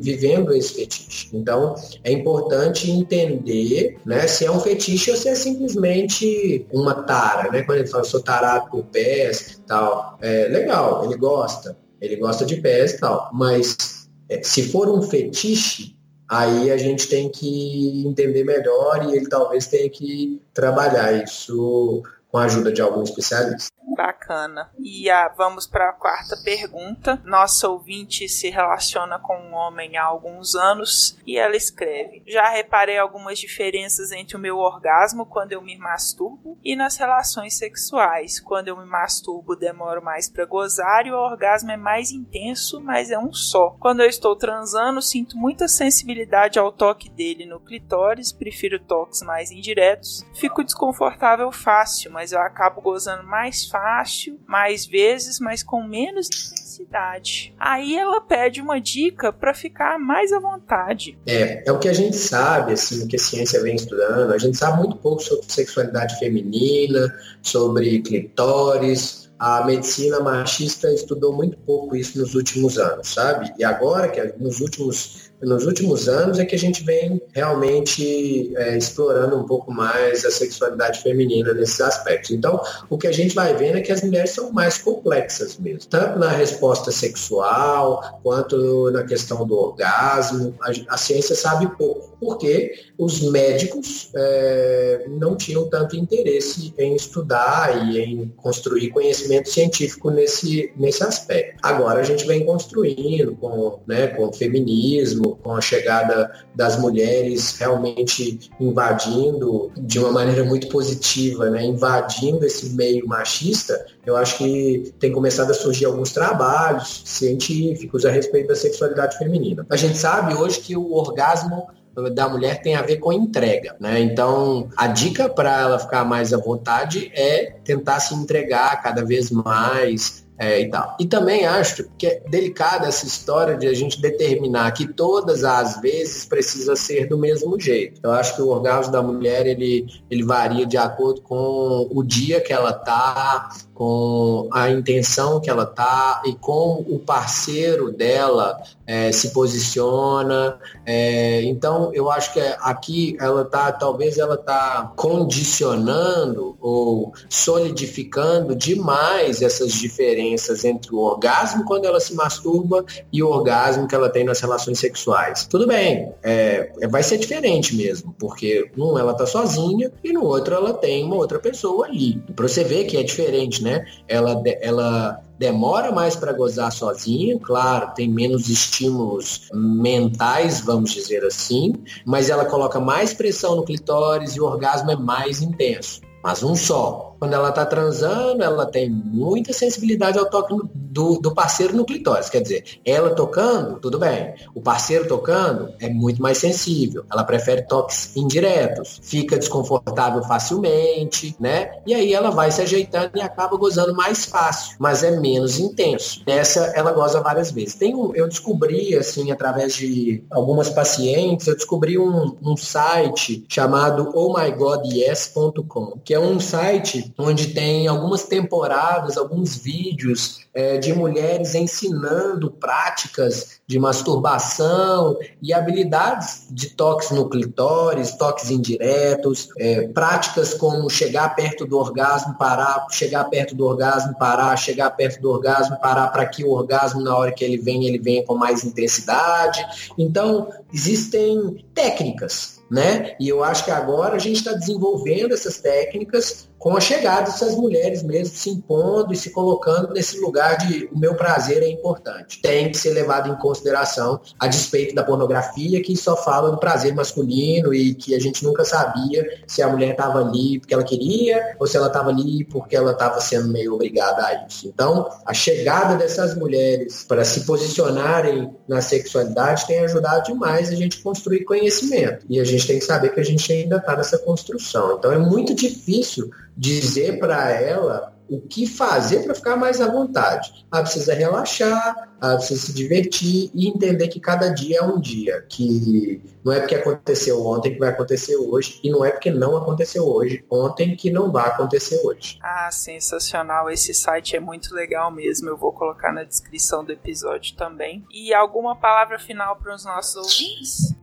vivendo 0.00 0.52
esse 0.52 0.74
fetiche. 0.74 1.28
Então, 1.32 1.74
é 2.02 2.12
importante 2.12 2.90
entender 2.90 3.98
né, 4.04 4.26
se 4.26 4.44
é 4.44 4.50
um 4.50 4.60
fetiche 4.60 5.10
ou 5.10 5.16
se 5.16 5.28
é 5.28 5.34
simplesmente 5.34 6.66
uma 6.72 7.02
tara, 7.02 7.50
né? 7.50 7.62
Quando 7.62 7.78
ele 7.78 7.88
fala, 7.88 8.04
sou 8.04 8.20
tarado 8.20 8.70
por 8.70 8.84
pés 8.84 9.60
tal, 9.66 10.18
é 10.20 10.48
legal, 10.48 11.04
ele 11.04 11.16
gosta, 11.16 11.76
ele 12.00 12.16
gosta 12.16 12.44
de 12.44 12.56
pés 12.60 12.92
e 12.92 12.98
tal, 12.98 13.30
mas 13.32 14.08
é, 14.28 14.42
se 14.42 14.62
for 14.64 14.88
um 14.88 15.02
fetiche, 15.02 15.96
aí 16.28 16.70
a 16.70 16.76
gente 16.76 17.08
tem 17.08 17.28
que 17.28 18.04
entender 18.06 18.44
melhor 18.44 19.06
e 19.08 19.16
ele 19.16 19.28
talvez 19.28 19.66
tenha 19.66 19.88
que 19.90 20.40
trabalhar 20.54 21.22
isso 21.22 22.02
com 22.28 22.38
a 22.38 22.44
ajuda 22.44 22.72
de 22.72 22.80
algum 22.80 23.02
especialista. 23.02 23.70
Bacana. 23.94 24.70
E 24.78 25.10
ah, 25.10 25.28
vamos 25.36 25.66
para 25.66 25.90
a 25.90 25.92
quarta 25.92 26.36
pergunta. 26.42 27.20
Nossa 27.24 27.68
ouvinte 27.68 28.28
se 28.28 28.48
relaciona 28.48 29.18
com 29.18 29.36
um 29.36 29.52
homem 29.52 29.96
há 29.96 30.04
alguns 30.04 30.54
anos 30.54 31.18
e 31.26 31.36
ela 31.36 31.56
escreve: 31.56 32.22
Já 32.26 32.48
reparei 32.48 32.98
algumas 32.98 33.38
diferenças 33.38 34.10
entre 34.10 34.36
o 34.36 34.40
meu 34.40 34.56
orgasmo 34.56 35.26
quando 35.26 35.52
eu 35.52 35.60
me 35.60 35.76
masturbo 35.76 36.58
e 36.64 36.74
nas 36.74 36.96
relações 36.96 37.58
sexuais. 37.58 38.40
Quando 38.40 38.68
eu 38.68 38.76
me 38.76 38.86
masturbo, 38.86 39.54
demoro 39.54 40.02
mais 40.02 40.28
para 40.28 40.46
gozar 40.46 41.06
e 41.06 41.12
o 41.12 41.16
orgasmo 41.16 41.70
é 41.70 41.76
mais 41.76 42.10
intenso, 42.10 42.80
mas 42.80 43.10
é 43.10 43.18
um 43.18 43.32
só. 43.32 43.76
Quando 43.78 44.00
eu 44.00 44.08
estou 44.08 44.34
transando, 44.34 45.02
sinto 45.02 45.36
muita 45.36 45.68
sensibilidade 45.68 46.58
ao 46.58 46.72
toque 46.72 47.10
dele 47.10 47.44
no 47.44 47.60
clitóris, 47.60 48.32
prefiro 48.32 48.80
toques 48.80 49.22
mais 49.22 49.50
indiretos. 49.50 50.24
Fico 50.34 50.64
desconfortável 50.64 51.52
fácil, 51.52 52.10
mas 52.10 52.32
eu 52.32 52.40
acabo 52.40 52.80
gozando 52.80 53.24
mais 53.24 53.66
fácil 53.66 53.81
fácil, 53.82 54.38
mais 54.46 54.86
vezes, 54.86 55.40
mas 55.40 55.60
com 55.62 55.82
menos 55.82 56.28
intensidade. 56.28 57.52
Aí 57.58 57.96
ela 57.96 58.20
pede 58.20 58.60
uma 58.60 58.80
dica 58.80 59.32
para 59.32 59.52
ficar 59.52 59.98
mais 59.98 60.32
à 60.32 60.38
vontade. 60.38 61.18
É, 61.26 61.68
é 61.68 61.72
o 61.72 61.78
que 61.80 61.88
a 61.88 61.92
gente 61.92 62.16
sabe, 62.16 62.72
assim, 62.74 63.08
que 63.08 63.16
a 63.16 63.18
ciência 63.18 63.60
vem 63.60 63.74
estudando. 63.74 64.32
A 64.32 64.38
gente 64.38 64.56
sabe 64.56 64.78
muito 64.78 64.96
pouco 64.98 65.20
sobre 65.20 65.44
sexualidade 65.48 66.16
feminina, 66.20 67.12
sobre 67.42 68.00
clitóris, 68.02 69.22
a 69.36 69.64
medicina 69.64 70.20
machista 70.20 70.88
estudou 70.92 71.32
muito 71.32 71.58
pouco 71.58 71.96
isso 71.96 72.16
nos 72.16 72.36
últimos 72.36 72.78
anos, 72.78 73.08
sabe? 73.08 73.52
E 73.58 73.64
agora 73.64 74.08
que 74.08 74.22
nos 74.38 74.60
últimos 74.60 75.31
nos 75.42 75.66
últimos 75.66 76.08
anos 76.08 76.38
é 76.38 76.44
que 76.44 76.54
a 76.54 76.58
gente 76.58 76.84
vem 76.84 77.20
realmente 77.32 78.52
é, 78.56 78.76
explorando 78.76 79.36
um 79.36 79.44
pouco 79.44 79.72
mais 79.72 80.24
a 80.24 80.30
sexualidade 80.30 81.02
feminina 81.02 81.52
nesses 81.52 81.80
aspectos. 81.80 82.30
Então, 82.30 82.60
o 82.88 82.96
que 82.96 83.06
a 83.06 83.12
gente 83.12 83.34
vai 83.34 83.54
vendo 83.54 83.78
é 83.78 83.80
que 83.80 83.92
as 83.92 84.02
mulheres 84.02 84.30
são 84.30 84.52
mais 84.52 84.78
complexas 84.78 85.58
mesmo, 85.58 85.88
tanto 85.90 86.18
na 86.18 86.28
resposta 86.28 86.90
sexual 86.90 88.20
quanto 88.22 88.90
na 88.90 89.02
questão 89.02 89.46
do 89.46 89.56
orgasmo. 89.56 90.54
A, 90.60 90.94
a 90.94 90.96
ciência 90.96 91.34
sabe 91.34 91.66
pouco 91.76 92.12
porque 92.22 92.72
os 92.96 93.20
médicos 93.20 94.10
é, 94.14 95.06
não 95.08 95.36
tinham 95.36 95.68
tanto 95.68 95.96
interesse 95.96 96.72
em 96.78 96.94
estudar 96.94 97.90
e 97.90 97.98
em 97.98 98.28
construir 98.36 98.90
conhecimento 98.90 99.48
científico 99.48 100.08
nesse, 100.08 100.72
nesse 100.76 101.02
aspecto. 101.02 101.58
Agora 101.60 101.98
a 101.98 102.04
gente 102.04 102.24
vem 102.24 102.44
construindo 102.44 103.34
com, 103.34 103.80
né, 103.88 104.06
com 104.06 104.28
o 104.28 104.32
feminismo, 104.32 105.31
com 105.36 105.54
a 105.54 105.60
chegada 105.60 106.30
das 106.54 106.78
mulheres 106.78 107.56
realmente 107.58 108.50
invadindo 108.60 109.70
de 109.76 109.98
uma 109.98 110.12
maneira 110.12 110.44
muito 110.44 110.68
positiva, 110.68 111.50
né, 111.50 111.64
invadindo 111.64 112.44
esse 112.44 112.70
meio 112.70 113.06
machista, 113.06 113.84
eu 114.04 114.16
acho 114.16 114.38
que 114.38 114.92
tem 114.98 115.12
começado 115.12 115.50
a 115.50 115.54
surgir 115.54 115.84
alguns 115.84 116.12
trabalhos 116.12 117.02
científicos 117.04 118.04
a 118.04 118.10
respeito 118.10 118.48
da 118.48 118.56
sexualidade 118.56 119.18
feminina. 119.18 119.66
A 119.70 119.76
gente 119.76 119.96
sabe 119.96 120.34
hoje 120.34 120.60
que 120.60 120.76
o 120.76 120.92
orgasmo 120.94 121.68
da 122.14 122.28
mulher 122.28 122.62
tem 122.62 122.74
a 122.74 122.82
ver 122.82 122.96
com 122.96 123.12
entrega, 123.12 123.76
né? 123.78 124.00
Então, 124.00 124.68
a 124.76 124.86
dica 124.86 125.28
para 125.28 125.60
ela 125.60 125.78
ficar 125.78 126.04
mais 126.04 126.32
à 126.32 126.38
vontade 126.38 127.10
é 127.14 127.56
tentar 127.64 128.00
se 128.00 128.14
entregar 128.14 128.82
cada 128.82 129.04
vez 129.04 129.30
mais, 129.30 130.21
é, 130.42 130.60
e 130.60 130.68
tal. 130.68 130.96
E 130.98 131.06
também 131.06 131.46
acho 131.46 131.88
que 131.96 132.04
é 132.04 132.20
delicada 132.28 132.88
essa 132.88 133.06
história 133.06 133.56
de 133.56 133.68
a 133.68 133.72
gente 133.72 134.00
determinar 134.00 134.72
que 134.72 134.92
todas 134.92 135.44
as 135.44 135.80
vezes 135.80 136.24
precisa 136.24 136.74
ser 136.74 137.06
do 137.06 137.16
mesmo 137.16 137.60
jeito. 137.60 138.00
Eu 138.02 138.10
acho 138.10 138.34
que 138.34 138.42
o 138.42 138.48
orgasmo 138.48 138.90
da 138.90 139.00
mulher 139.00 139.46
ele, 139.46 139.86
ele 140.10 140.24
varia 140.24 140.66
de 140.66 140.76
acordo 140.76 141.22
com 141.22 141.88
o 141.88 142.02
dia 142.02 142.40
que 142.40 142.52
ela 142.52 142.72
tá, 142.72 143.50
com 143.72 144.48
a 144.52 144.68
intenção 144.68 145.40
que 145.40 145.48
ela 145.48 145.64
tá 145.64 146.22
e 146.26 146.34
como 146.34 146.80
o 146.88 146.98
parceiro 146.98 147.92
dela 147.92 148.60
é, 148.86 149.10
se 149.10 149.30
posiciona. 149.32 150.58
É, 150.86 151.42
então, 151.42 151.90
eu 151.92 152.10
acho 152.10 152.32
que 152.32 152.40
aqui 152.60 153.16
ela 153.20 153.44
tá, 153.44 153.72
talvez 153.72 154.18
ela 154.18 154.36
tá 154.36 154.92
condicionando 154.96 156.56
ou 156.60 157.12
solidificando 157.28 158.54
demais 158.54 159.42
essas 159.42 159.72
diferenças 159.72 160.64
entre 160.64 160.94
o 160.94 160.98
orgasmo 160.98 161.64
quando 161.64 161.84
ela 161.84 161.98
se 161.98 162.14
masturba 162.14 162.84
e 163.12 163.22
o 163.22 163.28
orgasmo 163.28 163.88
que 163.88 163.94
ela 163.94 164.08
tem 164.08 164.24
nas 164.24 164.40
relações 164.40 164.78
sexuais. 164.78 165.46
Tudo 165.46 165.66
bem, 165.66 166.12
é, 166.22 166.70
vai 166.88 167.02
ser 167.02 167.18
diferente 167.18 167.74
mesmo, 167.74 168.14
porque 168.18 168.70
num 168.76 168.96
ela 168.96 169.14
tá 169.14 169.26
sozinha 169.26 169.90
e 170.04 170.12
no 170.12 170.24
outro 170.24 170.54
ela 170.54 170.72
tem 170.72 171.04
uma 171.04 171.16
outra 171.16 171.40
pessoa 171.40 171.86
ali. 171.86 172.22
Para 172.36 172.46
você 172.46 172.62
ver 172.62 172.84
que 172.84 172.96
é 172.96 173.02
diferente, 173.02 173.62
né? 173.62 173.72
né? 173.72 173.86
Ela, 174.06 174.42
ela 174.60 175.22
demora 175.42 175.90
mais 175.90 176.14
para 176.14 176.32
gozar 176.32 176.70
sozinha, 176.70 177.36
claro, 177.36 177.92
tem 177.96 178.08
menos 178.08 178.48
estímulos 178.48 179.48
mentais, 179.52 180.60
vamos 180.60 180.92
dizer 180.92 181.24
assim, 181.24 181.74
mas 182.06 182.30
ela 182.30 182.44
coloca 182.44 182.78
mais 182.78 183.12
pressão 183.12 183.56
no 183.56 183.64
clitóris 183.64 184.36
e 184.36 184.40
o 184.40 184.44
orgasmo 184.44 184.92
é 184.92 184.96
mais 184.96 185.42
intenso. 185.42 186.00
Mas 186.22 186.44
um 186.44 186.54
só. 186.54 187.11
Quando 187.22 187.34
ela 187.34 187.50
está 187.50 187.64
transando, 187.64 188.42
ela 188.42 188.66
tem 188.66 188.90
muita 188.90 189.52
sensibilidade 189.52 190.18
ao 190.18 190.28
toque 190.28 190.56
do, 190.74 191.20
do 191.20 191.32
parceiro 191.32 191.76
no 191.76 191.84
clitóris. 191.84 192.28
Quer 192.28 192.40
dizer, 192.40 192.64
ela 192.84 193.10
tocando, 193.10 193.78
tudo 193.78 193.96
bem. 193.96 194.34
O 194.52 194.60
parceiro 194.60 195.06
tocando 195.06 195.72
é 195.78 195.88
muito 195.88 196.20
mais 196.20 196.38
sensível. 196.38 197.04
Ela 197.08 197.22
prefere 197.22 197.62
toques 197.62 198.16
indiretos, 198.16 198.98
fica 199.04 199.38
desconfortável 199.38 200.20
facilmente, 200.24 201.36
né? 201.38 201.70
E 201.86 201.94
aí 201.94 202.12
ela 202.12 202.30
vai 202.30 202.50
se 202.50 202.60
ajeitando 202.60 203.12
e 203.14 203.20
acaba 203.20 203.56
gozando 203.56 203.94
mais 203.94 204.24
fácil, 204.24 204.74
mas 204.80 205.04
é 205.04 205.12
menos 205.12 205.60
intenso. 205.60 206.24
Essa 206.26 206.72
ela 206.74 206.90
goza 206.90 207.20
várias 207.20 207.52
vezes. 207.52 207.76
Tem 207.76 207.94
um, 207.94 208.12
eu 208.16 208.26
descobri, 208.26 208.96
assim, 208.96 209.30
através 209.30 209.76
de 209.76 210.24
algumas 210.28 210.68
pacientes, 210.70 211.46
eu 211.46 211.54
descobri 211.54 211.96
um, 211.96 212.36
um 212.42 212.56
site 212.56 213.44
chamado 213.48 214.10
ohmygodyes.com, 214.12 216.00
que 216.04 216.12
é 216.12 216.18
um 216.18 216.40
site 216.40 217.11
onde 217.18 217.48
tem 217.48 217.86
algumas 217.86 218.24
temporadas, 218.24 219.16
alguns 219.16 219.56
vídeos 219.56 220.42
é, 220.54 220.76
de 220.78 220.92
mulheres 220.92 221.54
ensinando 221.54 222.50
práticas 222.50 223.60
de 223.66 223.78
masturbação 223.78 225.18
e 225.40 225.52
habilidades 225.52 226.46
de 226.50 226.70
toques 226.70 227.10
no 227.10 227.28
clitóris, 227.28 228.16
toques 228.16 228.50
indiretos, 228.50 229.48
é, 229.58 229.88
práticas 229.88 230.52
como 230.52 230.90
chegar 230.90 231.34
perto 231.34 231.64
do 231.64 231.78
orgasmo, 231.78 232.36
parar, 232.36 232.86
chegar 232.90 233.24
perto 233.24 233.54
do 233.54 233.64
orgasmo, 233.64 234.16
parar, 234.18 234.56
chegar 234.56 234.90
perto 234.90 235.20
do 235.22 235.30
orgasmo, 235.30 235.78
parar 235.80 236.08
para 236.08 236.26
que 236.26 236.44
o 236.44 236.50
orgasmo, 236.50 237.00
na 237.00 237.16
hora 237.16 237.32
que 237.32 237.44
ele 237.44 237.58
vem, 237.58 237.86
ele 237.86 237.98
venha 237.98 238.24
com 238.24 238.34
mais 238.34 238.64
intensidade. 238.64 239.64
Então, 239.96 240.50
existem 240.72 241.64
técnicas 241.74 242.62
né? 242.72 243.14
E 243.20 243.28
eu 243.28 243.44
acho 243.44 243.66
que 243.66 243.70
agora 243.70 244.16
a 244.16 244.18
gente 244.18 244.36
está 244.36 244.54
desenvolvendo 244.54 245.34
essas 245.34 245.58
técnicas 245.58 246.48
com 246.62 246.76
a 246.76 246.80
chegada 246.80 247.22
dessas 247.22 247.56
mulheres 247.56 248.04
mesmo 248.04 248.36
se 248.36 248.48
impondo 248.48 249.12
e 249.12 249.16
se 249.16 249.30
colocando 249.30 249.92
nesse 249.92 250.20
lugar 250.20 250.56
de 250.58 250.88
o 250.92 250.96
meu 250.96 251.16
prazer 251.16 251.60
é 251.60 251.68
importante. 251.68 252.40
Tem 252.40 252.70
que 252.70 252.78
ser 252.78 252.90
levado 252.90 253.28
em 253.28 253.34
consideração 253.34 254.20
a 254.38 254.46
despeito 254.46 254.94
da 254.94 255.02
pornografia 255.02 255.82
que 255.82 255.96
só 255.96 256.16
fala 256.16 256.52
do 256.52 256.58
prazer 256.58 256.94
masculino 256.94 257.74
e 257.74 257.96
que 257.96 258.14
a 258.14 258.20
gente 258.20 258.44
nunca 258.44 258.64
sabia 258.64 259.26
se 259.44 259.60
a 259.60 259.68
mulher 259.68 259.90
estava 259.90 260.20
ali 260.20 260.60
porque 260.60 260.72
ela 260.72 260.84
queria 260.84 261.56
ou 261.58 261.66
se 261.66 261.76
ela 261.76 261.88
estava 261.88 262.10
ali 262.10 262.44
porque 262.44 262.76
ela 262.76 262.92
estava 262.92 263.20
sendo 263.20 263.48
meio 263.48 263.74
obrigada 263.74 264.24
a 264.24 264.46
isso. 264.46 264.68
Então, 264.68 265.08
a 265.26 265.34
chegada 265.34 265.96
dessas 265.96 266.36
mulheres 266.36 267.02
para 267.02 267.24
se 267.24 267.40
posicionarem 267.40 268.54
na 268.68 268.80
sexualidade 268.80 269.66
tem 269.66 269.80
ajudado 269.80 270.26
demais 270.26 270.70
a 270.70 270.76
gente 270.76 271.02
construir 271.02 271.42
conhecimento. 271.42 272.24
E 272.30 272.38
a 272.38 272.44
gente 272.44 272.68
tem 272.68 272.78
que 272.78 272.84
saber 272.84 273.12
que 273.12 273.18
a 273.18 273.24
gente 273.24 273.52
ainda 273.52 273.78
está 273.78 273.96
nessa 273.96 274.16
construção. 274.18 274.96
Então, 274.96 275.10
é 275.10 275.18
muito 275.18 275.52
difícil 275.54 276.30
dizer 276.56 277.18
para 277.18 277.50
ela 277.50 278.12
o 278.32 278.40
que 278.40 278.66
fazer 278.66 279.24
para 279.24 279.34
ficar 279.34 279.56
mais 279.56 279.78
à 279.80 279.90
vontade. 279.90 280.64
Ela 280.72 280.82
precisa 280.82 281.12
relaxar, 281.12 282.08
ela 282.20 282.36
precisa 282.36 282.66
se 282.66 282.72
divertir 282.72 283.50
e 283.54 283.68
entender 283.68 284.08
que 284.08 284.18
cada 284.18 284.48
dia 284.48 284.78
é 284.78 284.82
um 284.82 284.98
dia, 284.98 285.44
que 285.48 286.22
não 286.42 286.50
é 286.50 286.60
porque 286.60 286.74
aconteceu 286.74 287.44
ontem 287.44 287.74
que 287.74 287.78
vai 287.78 287.90
acontecer 287.90 288.36
hoje 288.36 288.80
e 288.82 288.90
não 288.90 289.04
é 289.04 289.10
porque 289.10 289.30
não 289.30 289.54
aconteceu 289.54 290.06
hoje 290.06 290.42
ontem 290.50 290.96
que 290.96 291.10
não 291.10 291.30
vai 291.30 291.46
acontecer 291.46 292.00
hoje. 292.04 292.38
Ah, 292.42 292.70
sensacional! 292.72 293.68
Esse 293.70 293.92
site 293.92 294.34
é 294.34 294.40
muito 294.40 294.74
legal 294.74 295.10
mesmo. 295.10 295.50
Eu 295.50 295.56
vou 295.56 295.72
colocar 295.72 296.10
na 296.10 296.24
descrição 296.24 296.82
do 296.82 296.92
episódio 296.92 297.54
também. 297.54 298.02
E 298.10 298.32
alguma 298.32 298.74
palavra 298.74 299.18
final 299.18 299.56
para 299.56 299.74
os 299.74 299.84
nossos 299.84 300.16
ouvintes? 300.16 301.01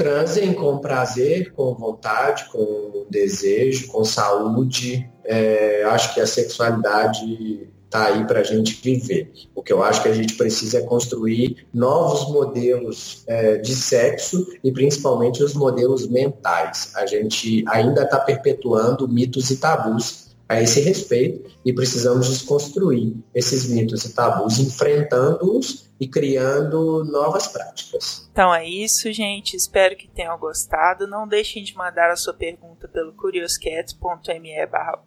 Transem 0.00 0.54
com 0.54 0.78
prazer, 0.78 1.52
com 1.52 1.74
vontade, 1.74 2.46
com 2.50 3.04
desejo, 3.10 3.88
com 3.88 4.02
saúde. 4.02 5.06
É, 5.22 5.84
acho 5.84 6.14
que 6.14 6.20
a 6.22 6.26
sexualidade 6.26 7.68
está 7.84 8.06
aí 8.06 8.24
para 8.24 8.40
a 8.40 8.42
gente 8.42 8.80
viver. 8.82 9.30
O 9.54 9.62
que 9.62 9.70
eu 9.70 9.82
acho 9.82 10.02
que 10.02 10.08
a 10.08 10.14
gente 10.14 10.36
precisa 10.38 10.78
é 10.78 10.82
construir 10.82 11.66
novos 11.74 12.32
modelos 12.32 13.24
é, 13.26 13.58
de 13.58 13.74
sexo 13.74 14.46
e 14.64 14.72
principalmente 14.72 15.44
os 15.44 15.52
modelos 15.52 16.08
mentais. 16.08 16.92
A 16.96 17.04
gente 17.04 17.62
ainda 17.68 18.04
está 18.04 18.18
perpetuando 18.18 19.06
mitos 19.06 19.50
e 19.50 19.58
tabus 19.58 20.29
a 20.50 20.60
esse 20.60 20.80
respeito 20.80 21.48
e 21.64 21.72
precisamos 21.72 22.28
desconstruir 22.28 23.14
esses 23.32 23.70
mitos 23.70 24.04
e 24.04 24.12
tabus, 24.12 24.58
enfrentando-os 24.58 25.88
e 26.00 26.08
criando 26.08 27.04
novas 27.04 27.46
práticas. 27.46 28.28
Então 28.32 28.52
é 28.52 28.68
isso, 28.68 29.12
gente. 29.12 29.56
Espero 29.56 29.96
que 29.96 30.08
tenham 30.08 30.36
gostado. 30.36 31.06
Não 31.06 31.28
deixem 31.28 31.62
de 31.62 31.76
mandar 31.76 32.10
a 32.10 32.16
sua 32.16 32.34
pergunta 32.34 32.88
pelo 32.88 33.12
curioscat.me 33.12 34.66
barra 34.66 34.98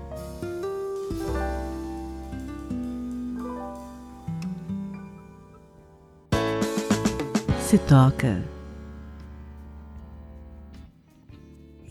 Se 7.69 7.77
toca. 7.77 8.43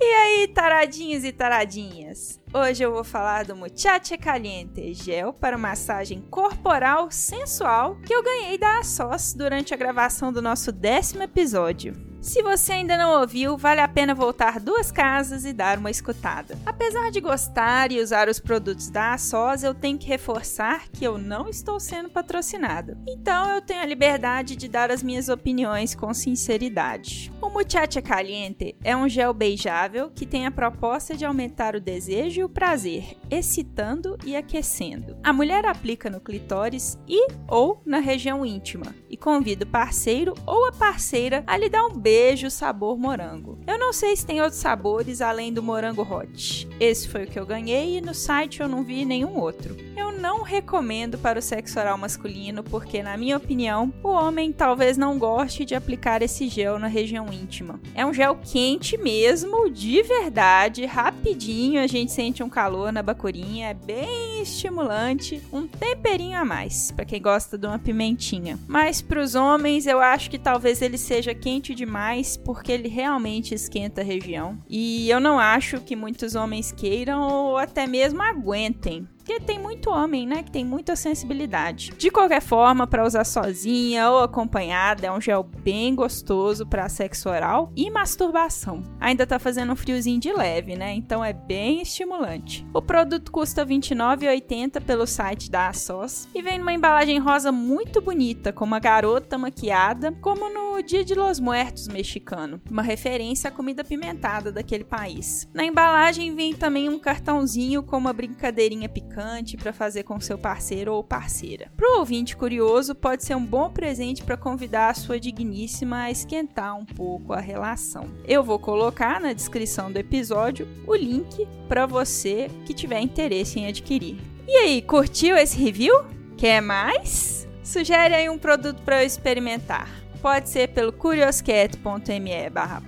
E 0.00 0.04
aí, 0.04 0.48
taradinhos 0.48 1.22
e 1.22 1.30
taradinhas? 1.30 2.40
Hoje 2.52 2.82
eu 2.82 2.92
vou 2.92 3.04
falar 3.04 3.44
do 3.44 3.54
Muchacha 3.54 4.18
Caliente, 4.18 4.92
gel 4.92 5.32
para 5.32 5.56
massagem 5.56 6.20
corporal 6.20 7.12
sensual 7.12 7.94
que 8.04 8.12
eu 8.12 8.24
ganhei 8.24 8.58
da 8.58 8.80
ASOS 8.80 9.34
durante 9.34 9.72
a 9.72 9.76
gravação 9.76 10.32
do 10.32 10.42
nosso 10.42 10.72
décimo 10.72 11.22
episódio. 11.22 12.07
Se 12.20 12.42
você 12.42 12.72
ainda 12.72 12.98
não 12.98 13.20
ouviu, 13.20 13.56
vale 13.56 13.80
a 13.80 13.86
pena 13.86 14.12
voltar 14.12 14.58
duas 14.58 14.90
casas 14.90 15.44
e 15.44 15.52
dar 15.52 15.78
uma 15.78 15.90
escutada. 15.90 16.58
Apesar 16.66 17.10
de 17.10 17.20
gostar 17.20 17.92
e 17.92 18.00
usar 18.00 18.28
os 18.28 18.40
produtos 18.40 18.90
da 18.90 19.12
ASOS, 19.14 19.62
eu 19.62 19.72
tenho 19.72 19.96
que 19.96 20.08
reforçar 20.08 20.88
que 20.88 21.04
eu 21.04 21.16
não 21.16 21.48
estou 21.48 21.78
sendo 21.78 22.10
patrocinada. 22.10 22.98
Então 23.06 23.48
eu 23.54 23.62
tenho 23.62 23.80
a 23.80 23.86
liberdade 23.86 24.56
de 24.56 24.68
dar 24.68 24.90
as 24.90 25.02
minhas 25.02 25.28
opiniões 25.28 25.94
com 25.94 26.12
sinceridade. 26.12 27.32
O 27.40 27.48
Muchacha 27.48 28.02
Caliente 28.02 28.74
é 28.82 28.96
um 28.96 29.08
gel 29.08 29.32
beijável 29.32 30.10
que 30.10 30.26
tem 30.26 30.44
a 30.44 30.50
proposta 30.50 31.16
de 31.16 31.24
aumentar 31.24 31.76
o 31.76 31.80
desejo 31.80 32.40
e 32.40 32.44
o 32.44 32.48
prazer, 32.48 33.16
excitando 33.30 34.18
e 34.24 34.34
aquecendo. 34.34 35.16
A 35.22 35.32
mulher 35.32 35.64
aplica 35.64 36.10
no 36.10 36.20
clitóris 36.20 36.98
e 37.08 37.28
ou 37.46 37.80
na 37.86 38.00
região 38.00 38.44
íntima 38.44 38.94
e 39.08 39.16
convida 39.16 39.64
o 39.64 39.68
parceiro 39.68 40.34
ou 40.44 40.66
a 40.66 40.72
parceira 40.72 41.44
a 41.46 41.56
lhe 41.56 41.68
dar 41.68 41.86
um 41.86 41.96
beijo 41.96 42.07
sabor 42.50 42.98
morango. 42.98 43.58
Eu 43.66 43.78
não 43.78 43.92
sei 43.92 44.16
se 44.16 44.26
tem 44.26 44.40
outros 44.40 44.60
sabores 44.60 45.20
além 45.20 45.52
do 45.52 45.62
morango 45.62 46.02
hot. 46.02 46.68
Esse 46.80 47.08
foi 47.08 47.24
o 47.24 47.26
que 47.26 47.38
eu 47.38 47.46
ganhei 47.46 47.98
e 47.98 48.00
no 48.00 48.14
site 48.14 48.60
eu 48.60 48.68
não 48.68 48.82
vi 48.82 49.04
nenhum 49.04 49.38
outro. 49.38 49.76
Eu 49.96 50.12
não 50.12 50.42
recomendo 50.42 51.18
para 51.18 51.38
o 51.38 51.42
sexo 51.42 51.78
oral 51.78 51.96
masculino 51.96 52.62
porque, 52.62 53.02
na 53.02 53.16
minha 53.16 53.36
opinião, 53.36 53.92
o 54.02 54.08
homem 54.08 54.52
talvez 54.52 54.96
não 54.96 55.18
goste 55.18 55.64
de 55.64 55.74
aplicar 55.74 56.22
esse 56.22 56.48
gel 56.48 56.78
na 56.78 56.86
região 56.86 57.32
íntima. 57.32 57.80
É 57.94 58.04
um 58.04 58.12
gel 58.12 58.36
quente 58.36 58.96
mesmo, 58.96 59.70
de 59.70 60.02
verdade, 60.02 60.84
rapidinho, 60.86 61.80
a 61.80 61.86
gente 61.86 62.12
sente 62.12 62.42
um 62.42 62.48
calor 62.48 62.92
na 62.92 63.02
bacurinha, 63.02 63.68
é 63.68 63.74
bem 63.74 64.37
estimulante, 64.42 65.42
um 65.52 65.66
temperinho 65.66 66.38
a 66.38 66.44
mais, 66.44 66.90
para 66.90 67.04
quem 67.04 67.20
gosta 67.20 67.56
de 67.56 67.66
uma 67.66 67.78
pimentinha. 67.78 68.58
Mas 68.66 69.00
para 69.00 69.20
os 69.20 69.34
homens, 69.34 69.86
eu 69.86 70.00
acho 70.00 70.30
que 70.30 70.38
talvez 70.38 70.82
ele 70.82 70.98
seja 70.98 71.34
quente 71.34 71.74
demais 71.74 72.36
porque 72.36 72.72
ele 72.72 72.88
realmente 72.88 73.54
esquenta 73.54 74.00
a 74.00 74.04
região. 74.04 74.58
E 74.68 75.08
eu 75.10 75.20
não 75.20 75.38
acho 75.38 75.80
que 75.80 75.96
muitos 75.96 76.34
homens 76.34 76.72
queiram 76.72 77.20
ou 77.22 77.56
até 77.56 77.86
mesmo 77.86 78.22
aguentem 78.22 79.06
porque 79.28 79.40
tem 79.40 79.58
muito 79.58 79.90
homem, 79.90 80.26
né, 80.26 80.42
que 80.42 80.50
tem 80.50 80.64
muita 80.64 80.96
sensibilidade. 80.96 81.92
De 81.98 82.10
qualquer 82.10 82.40
forma, 82.40 82.86
para 82.86 83.04
usar 83.04 83.24
sozinha 83.24 84.08
ou 84.08 84.20
acompanhada, 84.20 85.06
é 85.06 85.12
um 85.12 85.20
gel 85.20 85.42
bem 85.42 85.94
gostoso 85.94 86.66
para 86.66 86.88
sexo 86.88 87.28
oral 87.28 87.70
e 87.76 87.90
masturbação. 87.90 88.82
Ainda 88.98 89.26
tá 89.26 89.38
fazendo 89.38 89.70
um 89.70 89.76
friozinho 89.76 90.18
de 90.18 90.32
leve, 90.32 90.76
né? 90.76 90.94
Então 90.94 91.22
é 91.22 91.34
bem 91.34 91.82
estimulante. 91.82 92.66
O 92.72 92.80
produto 92.80 93.30
custa 93.30 93.64
R$ 93.64 93.74
29,80 93.74 94.80
pelo 94.80 95.06
site 95.06 95.50
da 95.50 95.68
ASOS 95.68 96.26
e 96.34 96.40
vem 96.40 96.56
numa 96.56 96.72
embalagem 96.72 97.18
rosa 97.18 97.52
muito 97.52 98.00
bonita, 98.00 98.50
com 98.50 98.64
uma 98.64 98.78
garota 98.78 99.36
maquiada, 99.36 100.10
como 100.22 100.48
no 100.48 100.82
Dia 100.82 101.04
de 101.04 101.14
los 101.14 101.38
Muertos 101.38 101.86
mexicano, 101.86 102.62
uma 102.70 102.80
referência 102.80 103.48
à 103.48 103.50
comida 103.50 103.84
pimentada 103.84 104.50
daquele 104.50 104.84
país. 104.84 105.46
Na 105.52 105.66
embalagem 105.66 106.34
vem 106.34 106.54
também 106.54 106.88
um 106.88 106.98
cartãozinho 106.98 107.82
com 107.82 107.98
uma 107.98 108.14
brincadeirinha 108.14 108.88
picante 108.88 109.17
para 109.56 109.72
fazer 109.72 110.04
com 110.04 110.20
seu 110.20 110.38
parceiro 110.38 110.92
ou 110.94 111.02
parceira. 111.02 111.72
Para 111.76 111.96
o 111.96 111.98
ouvinte 111.98 112.36
curioso, 112.36 112.94
pode 112.94 113.24
ser 113.24 113.34
um 113.34 113.44
bom 113.44 113.70
presente 113.70 114.22
para 114.22 114.36
convidar 114.36 114.90
a 114.90 114.94
sua 114.94 115.18
digníssima 115.18 116.02
a 116.02 116.10
esquentar 116.10 116.78
um 116.78 116.84
pouco 116.84 117.32
a 117.32 117.40
relação. 117.40 118.08
Eu 118.24 118.42
vou 118.42 118.58
colocar 118.58 119.20
na 119.20 119.32
descrição 119.32 119.90
do 119.90 119.98
episódio 119.98 120.68
o 120.86 120.94
link 120.94 121.48
para 121.68 121.86
você 121.86 122.48
que 122.64 122.72
tiver 122.72 123.00
interesse 123.00 123.58
em 123.58 123.66
adquirir. 123.66 124.16
E 124.46 124.52
aí, 124.56 124.82
curtiu 124.82 125.36
esse 125.36 125.58
review? 125.58 126.04
Quer 126.36 126.62
mais? 126.62 127.46
Sugere 127.62 128.14
aí 128.14 128.30
um 128.30 128.38
produto 128.38 128.82
para 128.82 129.02
eu 129.02 129.06
experimentar. 129.06 129.88
Pode 130.22 130.48
ser 130.48 130.68
pelo 130.68 130.92
curioscat.me 130.92 132.50
barra 132.50 132.82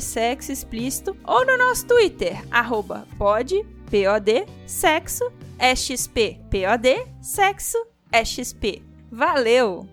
sexo 0.00 0.52
explícito 0.52 1.16
ou 1.24 1.44
no 1.44 1.56
nosso 1.56 1.86
Twitter, 1.86 2.44
arroba 2.50 3.06
pod, 3.18 3.66
sexo 4.66 5.32
XP 5.58 6.40
POD, 6.50 7.06
sexo 7.20 7.78
XP. 8.12 8.82
Valeu! 9.10 9.86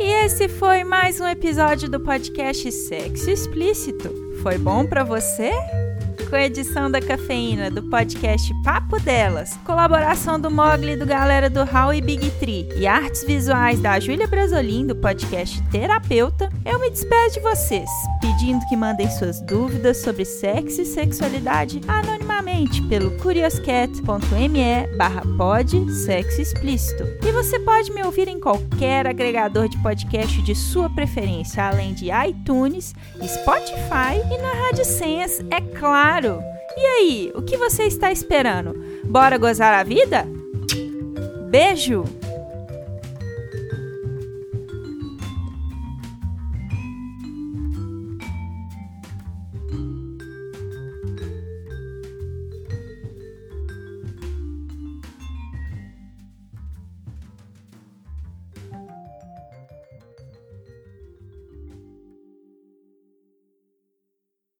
E 0.00 0.24
esse 0.24 0.48
foi 0.48 0.84
mais 0.84 1.20
um 1.20 1.26
episódio 1.26 1.88
do 1.88 2.00
podcast 2.00 2.70
Sexo 2.70 3.30
Explícito. 3.30 4.10
Foi 4.42 4.56
bom 4.56 4.86
para 4.86 5.02
você? 5.02 5.50
Com 6.28 6.36
a 6.36 6.44
edição 6.44 6.90
da 6.90 7.00
Cafeína 7.00 7.70
do 7.70 7.82
podcast 7.84 8.52
Papo 8.62 9.00
Delas, 9.00 9.58
colaboração 9.64 10.38
do 10.38 10.50
Mogli 10.50 10.94
do 10.94 11.06
Galera 11.06 11.48
do 11.48 11.64
Hall 11.64 11.94
e 11.94 12.02
Big 12.02 12.30
Tree 12.32 12.68
e 12.76 12.86
artes 12.86 13.24
visuais 13.24 13.80
da 13.80 13.98
Júlia 13.98 14.26
Brasolim 14.26 14.86
do 14.86 14.94
podcast 14.94 15.62
Terapeuta, 15.70 16.50
eu 16.66 16.78
me 16.78 16.90
despeço 16.90 17.34
de 17.34 17.40
vocês, 17.40 17.88
pedindo 18.20 18.64
que 18.66 18.76
mandem 18.76 19.10
suas 19.10 19.40
dúvidas 19.40 19.98
sobre 19.98 20.26
sexo 20.26 20.82
e 20.82 20.84
sexualidade 20.84 21.80
anonimamente 21.88 22.82
pelo 22.82 23.10
curioscat.me 23.18 24.96
barra 24.96 25.22
pod 25.36 25.90
sexo 25.92 26.42
explícito. 26.42 27.04
E 27.26 27.32
você 27.32 27.58
pode 27.60 27.90
me 27.92 28.02
ouvir 28.02 28.28
em 28.28 28.38
qualquer 28.38 29.06
agregador 29.06 29.68
de 29.68 29.78
podcast 29.78 30.42
de 30.42 30.54
sua 30.54 30.90
preferência, 30.90 31.66
além 31.66 31.94
de 31.94 32.08
iTunes, 32.28 32.94
Spotify 33.16 34.20
e 34.30 34.38
na 34.42 34.66
Rádio 34.66 34.84
Senhas, 34.84 35.40
é 35.50 35.60
claro 35.60 36.17
Claro! 36.20 36.42
E 36.76 36.80
aí, 36.80 37.32
o 37.32 37.42
que 37.42 37.56
você 37.56 37.84
está 37.84 38.10
esperando? 38.10 38.74
Bora 39.04 39.38
gozar 39.38 39.72
a 39.72 39.84
vida? 39.84 40.26
Beijo! 41.48 42.02